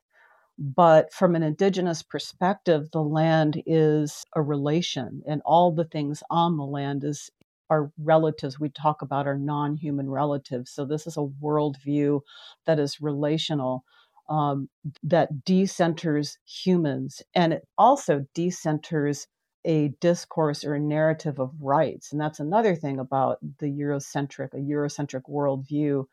[0.61, 6.57] but from an indigenous perspective, the land is a relation, and all the things on
[6.57, 7.31] the land is
[7.71, 8.59] our relatives.
[8.59, 10.69] We talk about our non-human relatives.
[10.69, 12.21] So this is a worldview
[12.67, 13.83] that is relational,
[14.29, 14.69] um,
[15.01, 19.25] that decenters humans, and it also decenters
[19.65, 22.11] a discourse or a narrative of rights.
[22.11, 26.05] And that's another thing about the Eurocentric, a Eurocentric worldview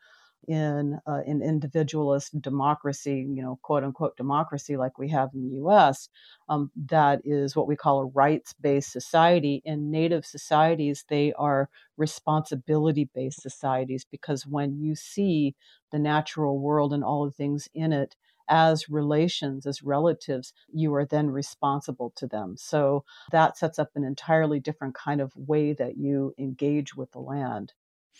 [0.47, 5.55] in uh, in individualist democracy, you know, quote unquote democracy like we have in the
[5.57, 6.09] U.S.
[6.47, 9.61] Um, that is what we call a rights-based society.
[9.65, 15.55] In Native societies, they are responsibility-based societies because when you see
[15.91, 18.15] the natural world and all the things in it
[18.49, 22.55] as relations, as relatives, you are then responsible to them.
[22.57, 27.19] So that sets up an entirely different kind of way that you engage with the
[27.19, 27.73] land.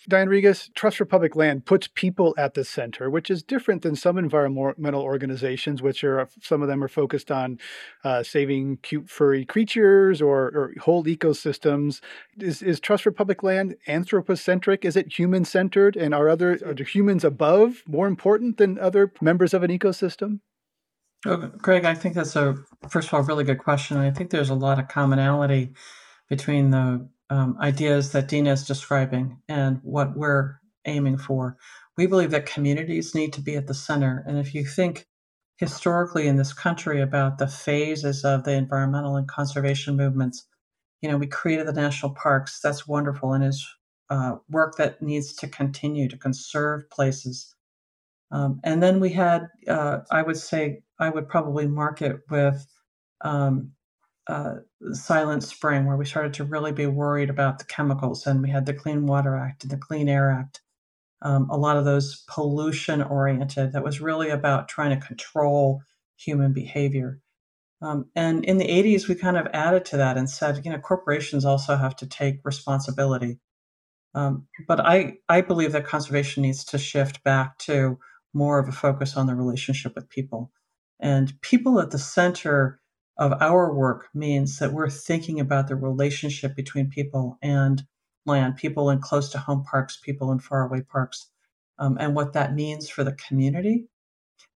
[0.08, 3.94] Diane Regas, Trust for Public Land puts people at the center, which is different than
[3.96, 7.58] some environmental organizations, which are some of them are focused on
[8.04, 12.00] uh, saving cute furry creatures or, or whole ecosystems.
[12.38, 14.84] Is, is, Trust for Public Land anthropocentric?
[14.84, 15.96] Is it human centered?
[15.96, 20.40] And are other are humans above more important than other members of an ecosystem?
[21.26, 22.56] Oh, Greg, I think that's a
[22.88, 23.98] first of all really good question.
[23.98, 25.74] I think there's a lot of commonality
[26.28, 31.56] between the um, ideas that Dina is describing and what we're aiming for.
[31.96, 34.24] We believe that communities need to be at the center.
[34.26, 35.06] And if you think
[35.56, 40.46] historically in this country about the phases of the environmental and conservation movements,
[41.02, 42.60] you know, we created the national parks.
[42.60, 43.66] That's wonderful and is
[44.10, 47.54] uh, work that needs to continue to conserve places.
[48.32, 52.66] Um, and then we had, uh, I would say, I would probably mark it with
[53.22, 53.72] um,
[54.30, 54.60] uh,
[54.92, 58.64] Silent Spring, where we started to really be worried about the chemicals, and we had
[58.64, 60.60] the Clean Water Act and the Clean Air Act.
[61.22, 65.82] Um, a lot of those pollution oriented, that was really about trying to control
[66.16, 67.18] human behavior.
[67.82, 70.78] Um, and in the 80s, we kind of added to that and said, you know,
[70.78, 73.38] corporations also have to take responsibility.
[74.14, 77.98] Um, but I, I believe that conservation needs to shift back to
[78.32, 80.52] more of a focus on the relationship with people.
[81.00, 82.79] And people at the center
[83.20, 87.84] of our work means that we're thinking about the relationship between people and
[88.24, 91.28] land, people in close to home parks, people in faraway parks,
[91.78, 93.86] um, and what that means for the community.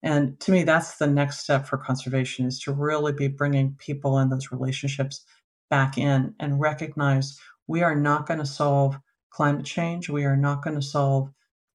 [0.04, 4.19] And to me, that's the next step for conservation is to really be bringing people
[4.19, 5.26] and those relationships
[5.71, 8.97] back in and recognize we are not going to solve
[9.32, 10.08] climate change.
[10.08, 11.32] We are not going to solve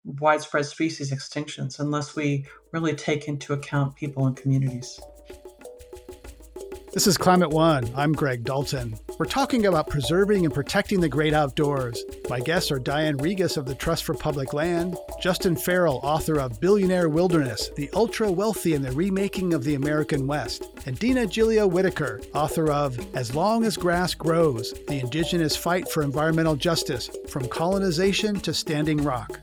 [0.05, 5.01] widespread species extinctions unless we really take into account people and communities.
[6.95, 7.91] This is Climate One.
[7.97, 8.97] I'm Greg Dalton.
[9.19, 12.05] We're talking about preserving and protecting the great outdoors.
[12.31, 16.61] My guests are Diane Regas of the Trust for Public Land, Justin Farrell, author of
[16.61, 21.69] Billionaire Wilderness The Ultra Wealthy and the Remaking of the American West, and Dina Gilio
[21.69, 27.49] Whitaker, author of As Long as Grass Grows The Indigenous Fight for Environmental Justice From
[27.49, 29.41] Colonization to Standing Rock.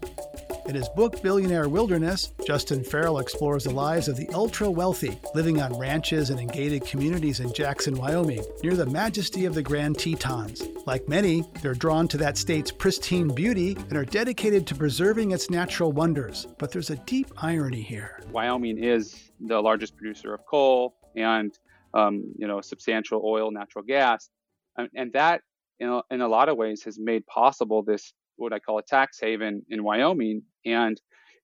[0.67, 5.61] In his book Billionaire Wilderness, Justin Farrell explores the lives of the ultra wealthy living
[5.61, 9.97] on ranches and in gated communities in Jackson, Wyoming, near the majesty of the Grand
[9.97, 10.61] Tetons.
[10.85, 15.49] Like many, they're drawn to that state's pristine beauty and are dedicated to preserving its
[15.49, 16.47] natural wonders.
[16.59, 18.21] But there's a deep irony here.
[18.31, 21.57] Wyoming is the largest producer of coal and
[21.93, 24.29] um, you know substantial oil, natural gas,
[24.77, 25.41] and, and that
[25.79, 28.83] in a, in a lot of ways has made possible this what I call a
[28.83, 30.99] tax haven in Wyoming, and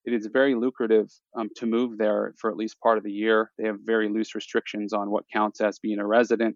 [0.06, 3.52] it is very lucrative um, to move there for at least part of the year.
[3.58, 6.56] They have very loose restrictions on what counts as being a resident,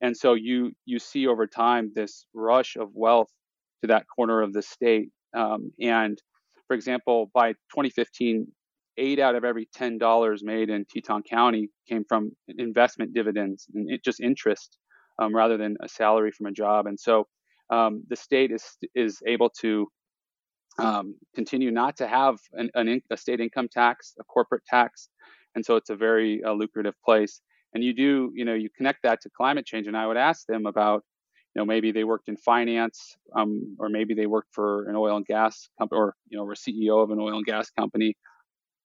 [0.00, 3.30] and so you you see over time this rush of wealth
[3.82, 5.10] to that corner of the state.
[5.36, 6.20] Um, and
[6.66, 8.46] for example, by 2015,
[8.98, 13.90] eight out of every ten dollars made in Teton County came from investment dividends and
[13.90, 14.76] it just interest
[15.20, 16.86] um, rather than a salary from a job.
[16.86, 17.26] And so
[17.70, 19.86] um, the state is is able to
[20.78, 25.08] um, continue not to have an, an, a state income tax, a corporate tax,
[25.54, 27.40] and so it's a very uh, lucrative place.
[27.74, 29.86] And you do, you know, you connect that to climate change.
[29.86, 31.04] And I would ask them about,
[31.54, 35.16] you know, maybe they worked in finance, um, or maybe they worked for an oil
[35.16, 38.14] and gas company, or you know, were CEO of an oil and gas company.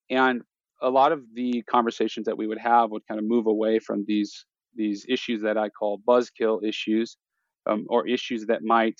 [0.09, 0.41] And
[0.81, 4.03] a lot of the conversations that we would have would kind of move away from
[4.07, 7.17] these these issues that I call buzzkill issues,
[7.67, 8.99] um, or issues that might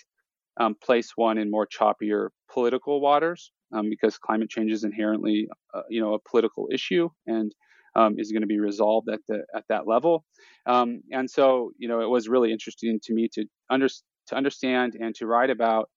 [0.60, 5.82] um, place one in more choppier political waters, um, because climate change is inherently, uh,
[5.90, 7.54] you know, a political issue and
[7.96, 10.26] um, is going to be resolved at the at that level.
[10.66, 13.88] Um, and so, you know, it was really interesting to me to under,
[14.28, 15.90] to understand and to write about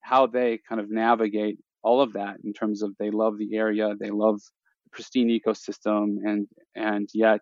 [0.00, 3.94] how they kind of navigate all of that in terms of they love the area,
[4.00, 4.36] they love
[4.84, 7.40] the pristine ecosystem, and and yet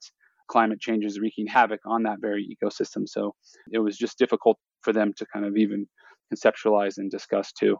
[0.48, 3.08] climate change is wreaking havoc on that very ecosystem.
[3.08, 3.34] So
[3.70, 5.86] it was just difficult for them to kind of even
[6.32, 7.76] conceptualize and discuss too.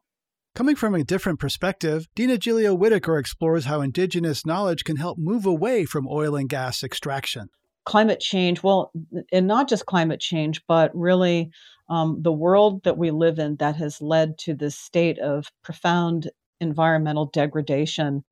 [0.55, 5.47] Coming from a different perspective, Dina Gilio Whitaker explores how indigenous knowledge can help move
[5.47, 7.49] away from oil and gas extraction.
[7.85, 8.93] Climate change, well,
[9.33, 11.51] and not just climate change, but really
[11.89, 16.31] um, the world that we live in that has led to this state of profound
[16.61, 18.23] environmental degradation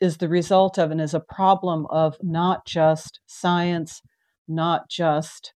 [0.00, 4.00] is the result of and is a problem of not just science,
[4.48, 5.52] not just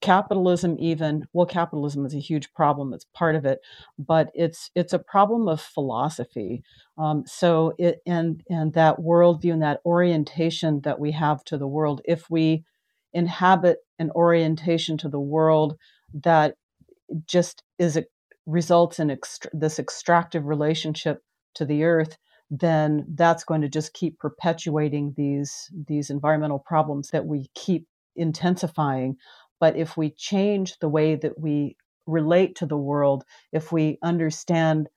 [0.00, 3.60] capitalism even well capitalism is a huge problem it's part of it
[3.98, 6.62] but it's it's a problem of philosophy.
[6.96, 11.66] Um, so it and and that worldview and that orientation that we have to the
[11.66, 12.64] world if we
[13.12, 15.76] inhabit an orientation to the world
[16.14, 16.54] that
[17.26, 18.04] just is a
[18.46, 21.22] results in ext- this extractive relationship
[21.54, 22.16] to the earth
[22.50, 27.86] then that's going to just keep perpetuating these these environmental problems that we keep
[28.16, 29.16] intensifying
[29.60, 34.88] but if we change the way that we relate to the world if we understand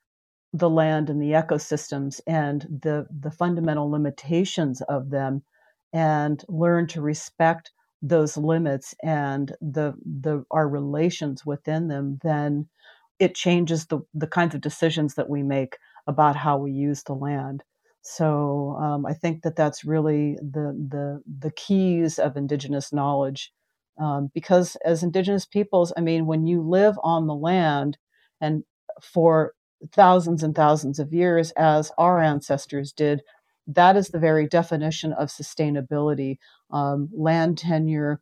[0.54, 5.44] the land and the ecosystems and the the fundamental limitations of them
[5.94, 12.68] and learn to respect those limits and the the our relations within them then
[13.20, 17.16] it changes the the kinds of decisions that we make about how we use the
[17.16, 17.64] land.
[18.04, 23.54] So um, I think that that's really the the the keys of indigenous knowledge,
[24.00, 27.98] um, because as indigenous peoples, I mean, when you live on the land
[28.42, 28.64] and
[29.02, 29.54] for
[29.92, 33.22] thousands and thousands of years, as our ancestors did,
[33.68, 36.38] that is the very definition of sustainability.
[36.72, 38.20] Um, land tenure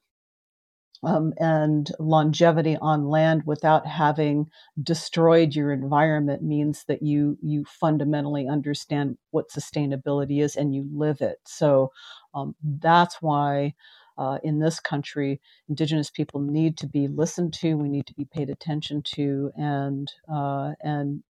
[1.04, 4.48] um, and longevity on land without having
[4.84, 11.22] destroyed your environment means that you you fundamentally understand what sustainability is and you live
[11.22, 11.40] it.
[11.48, 11.92] So
[12.36, 13.76] um, that's why.
[14.20, 15.40] Uh, in this country,
[15.70, 17.78] Indigenous people need to be listened to.
[17.78, 21.24] We need to be paid attention to, and uh, and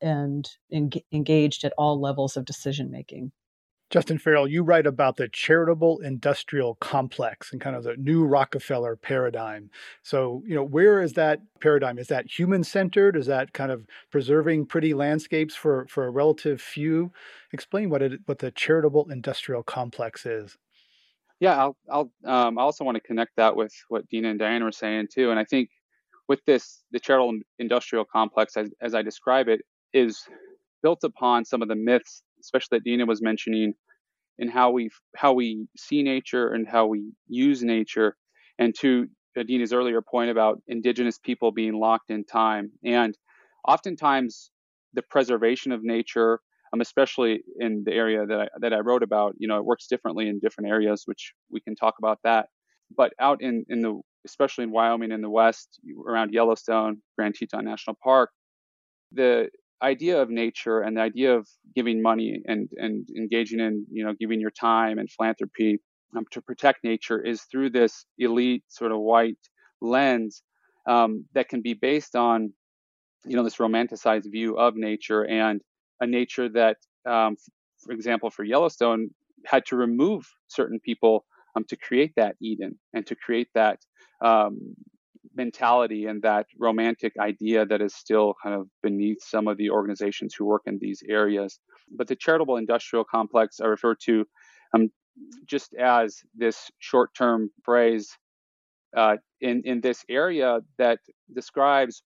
[0.00, 3.30] and en- engaged at all levels of decision making.
[3.90, 8.96] Justin Farrell, you write about the charitable industrial complex and kind of the new Rockefeller
[8.96, 9.70] paradigm.
[10.02, 11.98] So, you know, where is that paradigm?
[11.98, 13.16] Is that human centered?
[13.16, 17.12] Is that kind of preserving pretty landscapes for, for a relative few?
[17.52, 20.56] Explain what it what the charitable industrial complex is.
[21.42, 24.62] Yeah, I'll, I'll um, I also want to connect that with what Dina and Diane
[24.62, 25.32] were saying too.
[25.32, 25.70] And I think
[26.28, 29.60] with this, the charitable industrial complex, as, as I describe it,
[29.92, 30.22] is
[30.84, 33.74] built upon some of the myths especially that Dina was mentioning,
[34.38, 38.16] in how we how we see nature and how we use nature,
[38.60, 39.08] and to
[39.48, 43.18] Dina's earlier point about indigenous people being locked in time, and
[43.66, 44.52] oftentimes
[44.94, 46.40] the preservation of nature,
[46.72, 49.86] um, especially in the area that I, that I wrote about, you know, it works
[49.86, 52.48] differently in different areas, which we can talk about that.
[52.96, 57.64] But out in in the especially in Wyoming in the west, around Yellowstone, Grand Teton
[57.64, 58.30] National Park,
[59.10, 59.48] the
[59.82, 64.14] idea of nature and the idea of giving money and and engaging in you know
[64.18, 65.80] giving your time and philanthropy
[66.16, 69.38] um, to protect nature is through this elite sort of white
[69.80, 70.42] lens
[70.88, 72.52] um, that can be based on
[73.24, 75.60] you know this romanticized view of nature and
[76.00, 76.76] a nature that
[77.08, 77.36] um,
[77.78, 79.10] for example for yellowstone
[79.46, 81.24] had to remove certain people
[81.56, 83.78] um, to create that eden and to create that
[84.24, 84.74] um,
[85.34, 90.34] mentality and that romantic idea that is still kind of beneath some of the organizations
[90.34, 91.58] who work in these areas.
[91.90, 94.26] But the charitable industrial complex I refer to
[94.74, 94.90] um,
[95.46, 98.16] just as this short term phrase
[98.96, 100.98] uh, in, in this area that
[101.34, 102.02] describes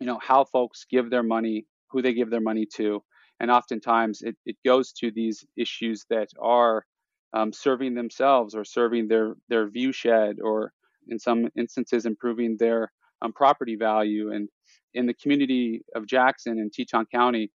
[0.00, 3.02] you know how folks give their money who they give their money to
[3.40, 6.84] and oftentimes it, it goes to these issues that are
[7.32, 10.72] um, serving themselves or serving their their view shed or
[11.08, 14.32] in some instances improving their um, property value.
[14.32, 14.48] And
[14.94, 17.50] in the community of Jackson in Teton County,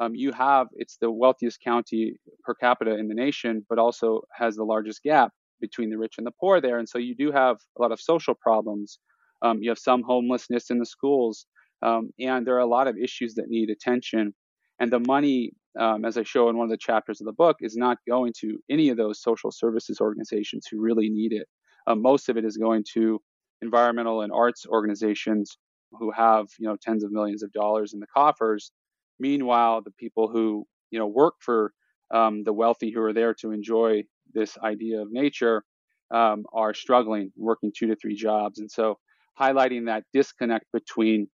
[0.00, 4.56] um, you have it's the wealthiest county per capita in the nation, but also has
[4.56, 6.78] the largest gap between the rich and the poor there.
[6.78, 8.98] And so you do have a lot of social problems.
[9.42, 11.46] Um, you have some homelessness in the schools,
[11.82, 14.34] um, and there are a lot of issues that need attention.
[14.78, 17.58] And the money, um, as I show in one of the chapters of the book,
[17.60, 21.46] is not going to any of those social services organizations who really need it.
[21.86, 23.20] Uh, most of it is going to
[23.62, 25.58] environmental and arts organizations
[25.92, 28.72] who have you know tens of millions of dollars in the coffers.
[29.18, 31.72] Meanwhile, the people who you know work for
[32.10, 35.64] um, the wealthy who are there to enjoy this idea of nature
[36.10, 38.98] um, are struggling, working two to three jobs, and so
[39.38, 41.28] highlighting that disconnect between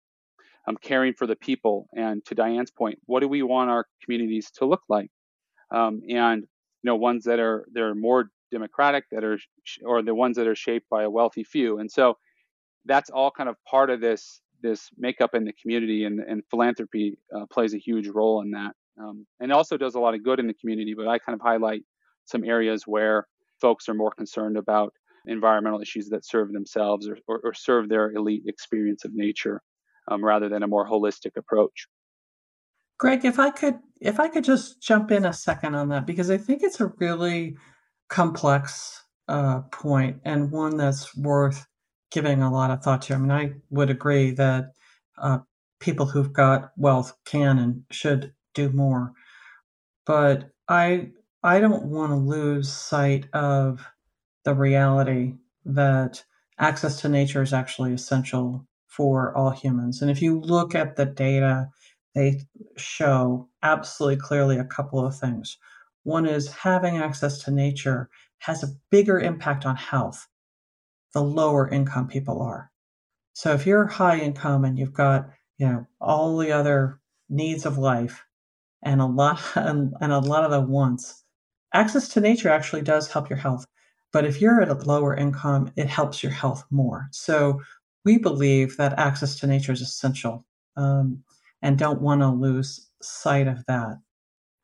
[0.67, 1.89] um, caring for the people.
[1.95, 5.11] And to Diane's point, what do we want our communities to look like?
[5.71, 9.39] Um, and you know ones that are they're more democratic that are
[9.85, 11.79] or the ones that are shaped by a wealthy few.
[11.79, 12.17] And so
[12.85, 17.19] that's all kind of part of this this makeup in the community and, and philanthropy
[17.35, 18.73] uh, plays a huge role in that.
[18.99, 21.43] Um, and also does a lot of good in the community but i kind of
[21.43, 21.83] highlight
[22.25, 23.27] some areas where
[23.61, 24.95] folks are more concerned about
[25.27, 29.61] environmental issues that serve themselves or, or, or serve their elite experience of nature
[30.09, 31.89] um, rather than a more holistic approach
[32.99, 36.31] greg if i could if i could just jump in a second on that because
[36.31, 37.57] i think it's a really
[38.09, 41.67] complex uh, point and one that's worth
[42.11, 43.15] giving a lot of thought to.
[43.15, 44.73] I mean, I would agree that
[45.19, 45.39] uh,
[45.81, 49.13] people who've got wealth can and should do more,
[50.05, 51.11] but I
[51.43, 53.87] I don't want to lose sight of
[54.45, 55.35] the reality
[55.65, 56.25] that
[56.59, 60.01] access to nature is actually essential for all humans.
[60.01, 61.68] And if you look at the data,
[62.14, 62.40] they
[62.76, 65.59] show absolutely clearly a couple of things.
[66.05, 70.26] One is having access to nature has a bigger impact on health
[71.12, 72.70] the lower income people are.
[73.32, 75.28] So if you're high income and you've got,
[75.59, 78.24] you know, all the other needs of life
[78.82, 81.24] and a lot and, and a lot of the wants,
[81.74, 83.66] access to nature actually does help your health.
[84.12, 87.09] But if you're at a lower income, it helps your health more.
[87.12, 87.61] So
[88.07, 90.47] we believe that access to nature is essential
[90.77, 91.23] um,
[91.61, 93.99] and don't want to lose sight of that.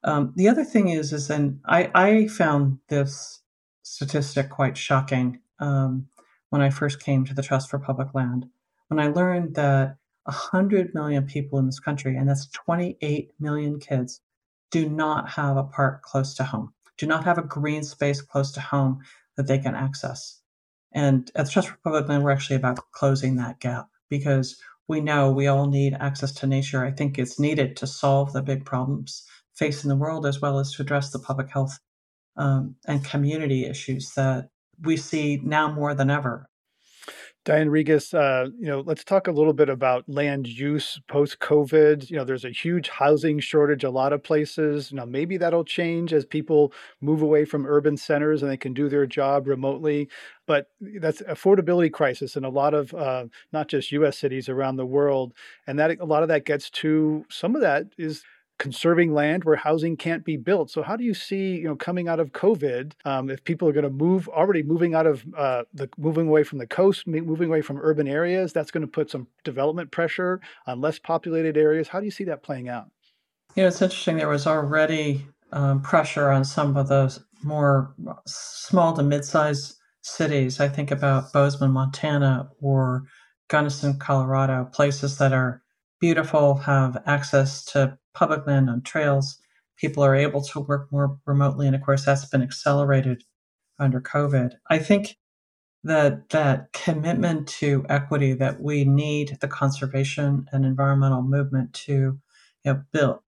[0.05, 3.43] Um, the other thing is, is and I, I found this
[3.83, 6.07] statistic quite shocking um,
[6.51, 8.47] when I first came to the Trust for Public Land.
[8.89, 14.21] When I learned that 100 million people in this country, and that's 28 million kids,
[14.71, 18.53] do not have a park close to home, do not have a green space close
[18.53, 19.01] to home
[19.37, 20.42] that they can access.
[20.95, 25.01] And at the Trust for Public Land, we're actually about closing that gap because we
[25.01, 26.85] know we all need access to nature.
[26.85, 29.25] I think it's needed to solve the big problems
[29.55, 31.79] facing the world as well as to address the public health
[32.37, 34.49] um, and community issues that
[34.83, 36.47] we see now more than ever.
[37.45, 42.09] Diane Regas, uh, you know, let's talk a little bit about land use post COVID.
[42.09, 44.93] You know, there's a huge housing shortage a lot of places.
[44.93, 48.89] Now, maybe that'll change as people move away from urban centers and they can do
[48.89, 50.09] their job remotely.
[50.47, 54.19] But that's affordability crisis in a lot of uh, not just U.S.
[54.19, 55.33] cities around the world,
[55.67, 58.23] and that a lot of that gets to some of that is
[58.63, 60.71] conserving land where housing can't be built.
[60.71, 63.73] So how do you see, you know, coming out of COVID, um, if people are
[63.73, 67.49] going to move already moving out of uh, the moving away from the coast, moving
[67.49, 71.89] away from urban areas, that's going to put some development pressure on less populated areas.
[71.89, 72.89] How do you see that playing out?
[73.57, 74.19] Know, it's interesting.
[74.19, 77.97] There was already um, pressure on some of those more
[78.29, 80.61] small to mid-sized cities.
[80.61, 83.03] I think about Bozeman, Montana, or
[83.49, 85.62] Gunnison, Colorado, places that are
[86.03, 89.39] beautiful, have access to public land on trails.
[89.79, 91.69] People are able to work more remotely.
[91.69, 93.25] And of course, that's been accelerated
[93.79, 94.55] under COVID.
[94.71, 95.17] I think
[95.85, 102.21] that that commitment to equity that we need the conservation and environmental movement to you
[102.67, 103.23] know, built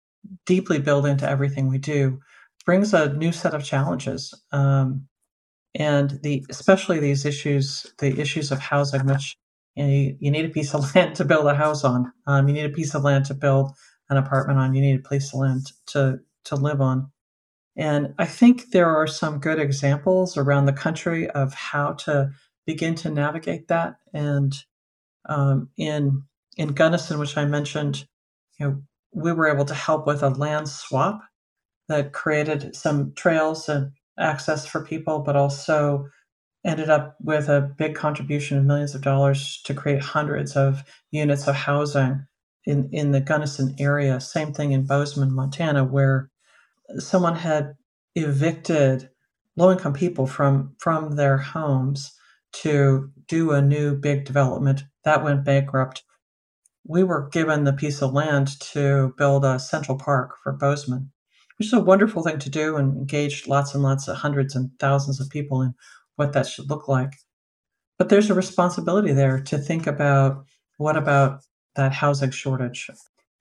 [0.46, 2.20] deeply built into everything we do,
[2.66, 4.34] brings a new set of challenges.
[4.52, 5.08] Um,
[5.76, 9.38] and the especially these issues, the issues of housing, which
[9.76, 12.12] you, know, you, you, need a piece of land to build a house on.
[12.28, 13.72] Um, you need a piece of land to build
[14.10, 14.74] an apartment on.
[14.74, 17.12] You need a piece of land to to live on.
[17.76, 22.32] And I think there are some good examples around the country of how to
[22.66, 23.96] begin to navigate that.
[24.14, 24.54] And
[25.28, 26.24] um, in
[26.58, 28.06] in Gunnison, which I mentioned,
[28.60, 31.22] you know, we were able to help with a land swap
[31.88, 36.08] that created some trails and access for people, but also
[36.66, 41.48] ended up with a big contribution of millions of dollars to create hundreds of units
[41.48, 42.26] of housing
[42.66, 44.20] in, in the Gunnison area.
[44.20, 46.30] Same thing in Bozeman, Montana, where
[47.00, 47.76] someone had
[48.16, 49.10] evicted
[49.58, 52.14] low income people from, from their homes
[52.54, 54.84] to do a new big development.
[55.04, 56.04] That went bankrupt.
[56.86, 61.12] We were given the piece of land to build a central park for Bozeman,
[61.58, 64.72] which is a wonderful thing to do and engaged lots and lots of hundreds and
[64.80, 65.74] thousands of people in
[66.16, 67.14] what that should look like.
[67.98, 70.46] But there's a responsibility there to think about
[70.78, 71.42] what about
[71.76, 72.90] that housing shortage.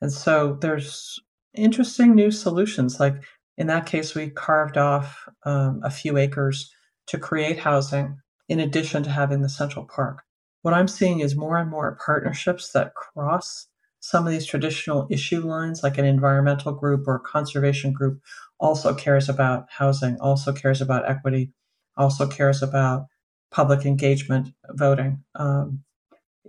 [0.01, 1.19] And so there's
[1.55, 3.01] interesting new solutions.
[3.01, 3.17] Like
[3.57, 6.71] in that case, we carved off um, a few acres
[7.09, 8.19] to create housing
[8.49, 10.23] in addition to having the central park.
[10.63, 13.67] What I'm seeing is more and more partnerships that cross
[14.03, 18.21] some of these traditional issue lines, like an environmental group or conservation group,
[18.59, 21.53] also cares about housing, also cares about equity,
[21.97, 23.07] also cares about
[23.51, 25.23] public engagement voting.
[25.35, 25.85] Um,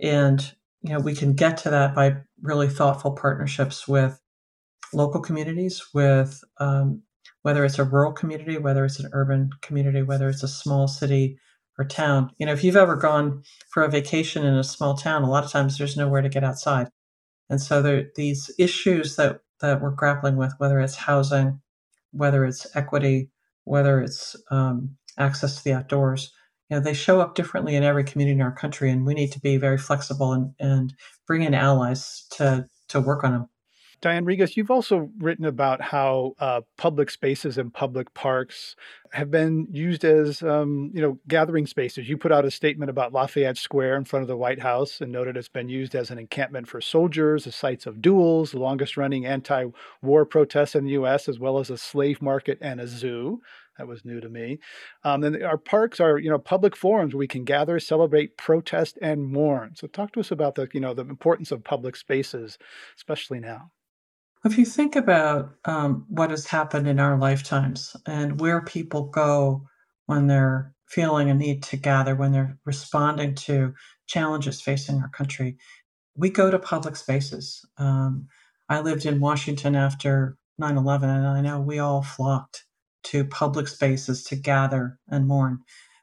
[0.00, 4.20] and you know we can get to that by really thoughtful partnerships with
[4.92, 7.02] local communities, with um,
[7.42, 11.38] whether it's a rural community, whether it's an urban community, whether it's a small city
[11.78, 12.30] or town.
[12.38, 15.44] You know, if you've ever gone for a vacation in a small town, a lot
[15.44, 16.88] of times there's nowhere to get outside.
[17.50, 21.60] And so there these issues that that we're grappling with, whether it's housing,
[22.12, 23.30] whether it's equity,
[23.64, 26.32] whether it's um, access to the outdoors,
[26.70, 29.32] you know, they show up differently in every community in our country, and we need
[29.32, 30.94] to be very flexible and, and
[31.26, 33.48] bring in allies to to work on them.
[34.04, 38.76] Diane Regas, you've also written about how uh, public spaces and public parks
[39.12, 42.06] have been used as, um, you know, gathering spaces.
[42.06, 45.10] You put out a statement about Lafayette Square in front of the White House and
[45.10, 49.24] noted it's been used as an encampment for soldiers, as sites of duels, the longest-running
[49.24, 53.40] anti-war protests in the U.S., as well as a slave market and a zoo.
[53.78, 54.60] That was new to me.
[55.02, 58.98] Um, and our parks are, you know, public forums where we can gather, celebrate, protest,
[59.02, 59.74] and mourn.
[59.74, 62.56] So talk to us about the, you know, the importance of public spaces,
[62.96, 63.72] especially now.
[64.44, 69.62] If you think about um, what has happened in our lifetimes and where people go
[70.06, 73.74] when they're feeling a need to gather, when they're responding to
[74.06, 75.56] challenges facing our country,
[76.14, 77.64] we go to public spaces.
[77.78, 78.28] Um,
[78.68, 82.64] I lived in Washington after 9 11, and I know we all flocked
[83.04, 85.60] to public spaces to gather and mourn.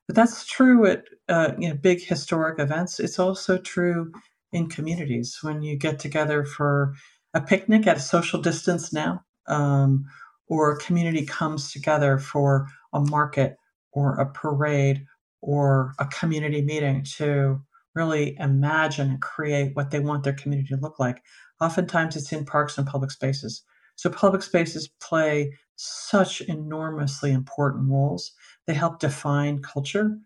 [0.07, 2.99] But that's true at uh, you know, big historic events.
[2.99, 4.11] It's also true
[4.51, 6.93] in communities when you get together for
[7.33, 10.05] a picnic at a social distance now, um,
[10.47, 13.55] or a community comes together for a market
[13.93, 15.05] or a parade
[15.41, 17.61] or a community meeting to
[17.95, 21.21] really imagine and create what they want their community to look like.
[21.59, 23.63] Oftentimes it's in parks and public spaces.
[23.95, 28.33] So public spaces play such enormously important roles.
[28.67, 30.17] They help define culture,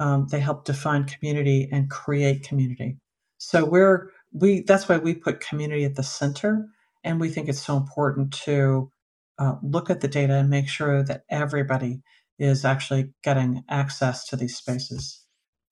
[0.00, 2.98] um, they help define community and create community.
[3.38, 6.68] So we're we that's why we put community at the center,
[7.04, 8.90] and we think it's so important to
[9.38, 12.02] uh, look at the data and make sure that everybody
[12.38, 15.24] is actually getting access to these spaces.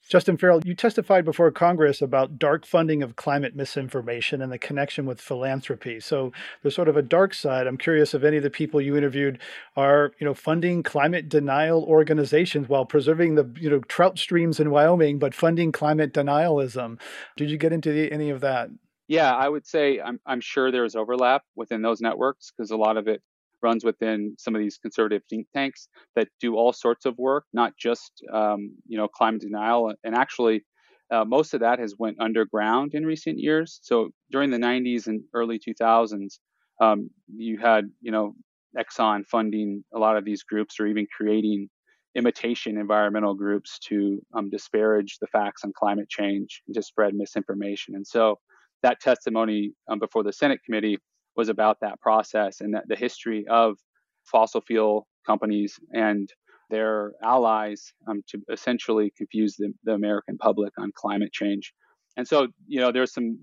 [0.09, 5.05] Justin Farrell, you testified before Congress about dark funding of climate misinformation and the connection
[5.05, 5.99] with philanthropy.
[5.99, 6.33] So
[6.63, 7.67] there's sort of a dark side.
[7.67, 9.41] I'm curious if any of the people you interviewed
[9.77, 14.71] are, you know, funding climate denial organizations while preserving the, you know, trout streams in
[14.71, 17.01] Wyoming, but funding climate denialism.
[17.37, 18.69] Did you get into the, any of that?
[19.09, 22.97] Yeah, I would say I'm, I'm sure there's overlap within those networks because a lot
[22.97, 23.23] of it
[23.63, 27.73] runs within some of these conservative think tanks that do all sorts of work, not
[27.79, 29.93] just um, you know climate denial.
[30.05, 30.65] And actually,
[31.11, 33.81] uh, most of that has went underground in recent years.
[33.83, 36.39] So during the 90s and early 2000s,
[36.81, 38.35] um, you had you know
[38.79, 41.69] Exxon funding a lot of these groups, or even creating
[42.17, 47.95] imitation environmental groups to um, disparage the facts on climate change and to spread misinformation.
[47.95, 48.39] And so
[48.83, 50.99] that testimony um, before the Senate committee
[51.37, 53.77] was about that process and that the history of
[54.25, 56.33] fossil fuel companies and
[56.71, 61.73] their allies um, to essentially confuse the, the, American public on climate change.
[62.17, 63.39] And so, you know, there's some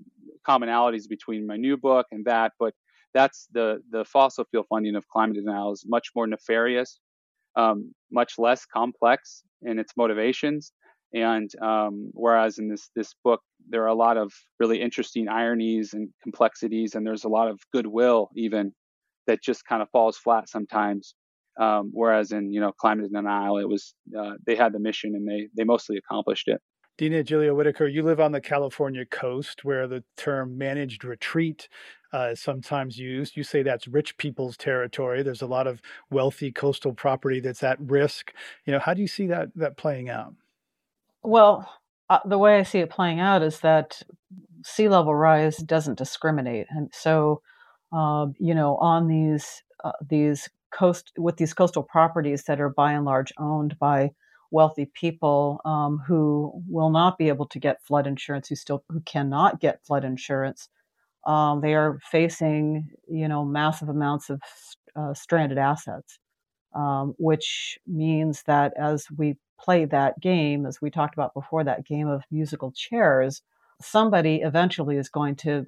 [0.48, 2.74] commonalities between my new book and that, but
[3.14, 7.00] that's the the fossil fuel funding of climate denial is much more nefarious,
[7.56, 10.74] um, much less complex in its motivations.
[11.14, 15.94] And um, whereas in this this book, there are a lot of really interesting ironies
[15.94, 18.74] and complexities, and there's a lot of goodwill even
[19.28, 21.16] that just kind of falls flat sometimes.
[21.60, 25.28] Um, whereas in you know climate denial, it was uh, they had the mission and
[25.28, 26.60] they they mostly accomplished it.
[26.98, 31.68] Dina Gilio Whitaker, you live on the California coast where the term managed retreat
[32.14, 33.36] uh, is sometimes used.
[33.36, 35.24] You say that's rich people's territory.
[35.24, 38.32] There's a lot of wealthy coastal property that's at risk.
[38.66, 40.36] You know, how do you see that that playing out?
[41.24, 41.70] Well,
[42.10, 44.02] uh, the way I see it playing out is that
[44.64, 47.42] sea level rise doesn't discriminate, and so
[47.94, 52.94] uh, you know on these uh, these coast with these coastal properties that are by
[52.94, 54.12] and large owned by
[54.52, 59.02] wealthy people um, who will not be able to get flood insurance, who still who
[59.02, 60.70] cannot get flood insurance.
[61.26, 64.42] Um, they are facing, you know, massive amounts of
[64.96, 66.20] uh, stranded assets,
[66.76, 71.86] um, which means that as we play that game, as we talked about before, that
[71.86, 73.42] game of musical chairs,
[73.82, 75.66] somebody eventually is going to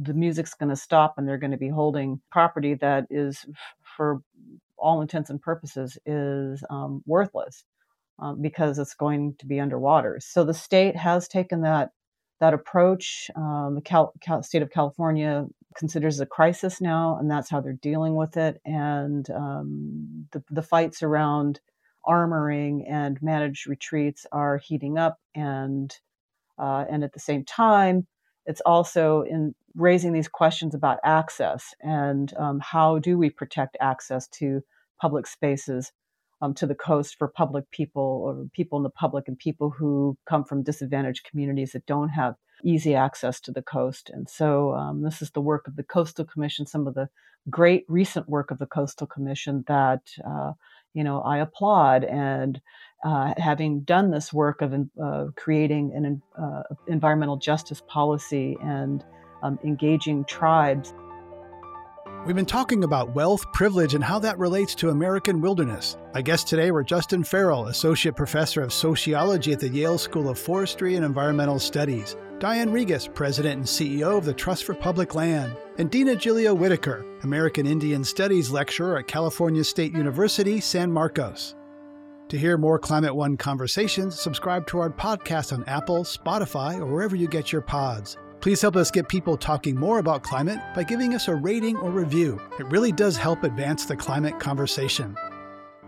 [0.00, 3.44] the music's going to stop and they're going to be holding property that is
[3.96, 4.22] for
[4.78, 7.64] all intents and purposes is um, worthless
[8.20, 10.18] um, because it's going to be underwater.
[10.20, 11.90] So the state has taken that
[12.40, 13.28] that approach.
[13.34, 17.72] Um, the Cal- Cal- state of California considers a crisis now, and that's how they're
[17.72, 18.60] dealing with it.
[18.64, 21.58] And um, the, the fights around
[22.08, 25.94] armoring and managed retreats are heating up, and
[26.58, 28.06] uh, and at the same time,
[28.46, 34.26] it's also in raising these questions about access and um, how do we protect access
[34.26, 34.60] to
[35.00, 35.92] public spaces
[36.40, 40.16] um, to the coast for public people or people in the public and people who
[40.28, 42.34] come from disadvantaged communities that don't have
[42.64, 44.10] easy access to the coast.
[44.12, 47.08] And so um, this is the work of the Coastal Commission, some of the
[47.50, 50.52] great recent work of the Coastal Commission that, uh,
[50.98, 52.02] you know, I applaud.
[52.02, 52.60] And
[53.04, 59.04] uh, having done this work of uh, creating an uh, environmental justice policy and
[59.44, 60.92] um, engaging tribes
[62.26, 65.96] We've been talking about wealth, privilege, and how that relates to American wilderness.
[66.12, 70.38] My guests today were Justin Farrell, Associate Professor of Sociology at the Yale School of
[70.38, 75.56] Forestry and Environmental Studies, Diane Regas, President and CEO of the Trust for Public Land,
[75.78, 81.54] and Dina Gilio Whitaker, American Indian Studies Lecturer at California State University, San Marcos.
[82.28, 87.16] To hear more Climate One conversations, subscribe to our podcast on Apple, Spotify, or wherever
[87.16, 88.18] you get your pods.
[88.40, 91.90] Please help us get people talking more about climate by giving us a rating or
[91.90, 92.40] review.
[92.58, 95.16] It really does help advance the climate conversation.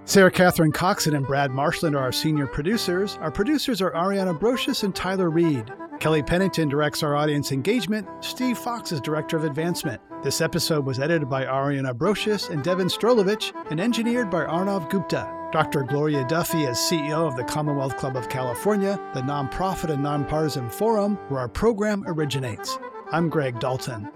[0.04, 3.16] Sarah Catherine Coxon and Brad Marshland are our senior producers.
[3.20, 5.72] Our producers are Ariana Brocious and Tyler Reed.
[6.00, 8.08] Kelly Pennington directs our audience engagement.
[8.20, 10.00] Steve Fox is director of advancement.
[10.24, 15.30] This episode was edited by Ariana Brocious and Devin Strolovich and engineered by Arnav Gupta.
[15.52, 15.82] Dr.
[15.82, 21.16] Gloria Duffy is CEO of the Commonwealth Club of California, the nonprofit and nonpartisan forum
[21.28, 22.78] where our program originates.
[23.12, 24.10] I'm Greg Dalton.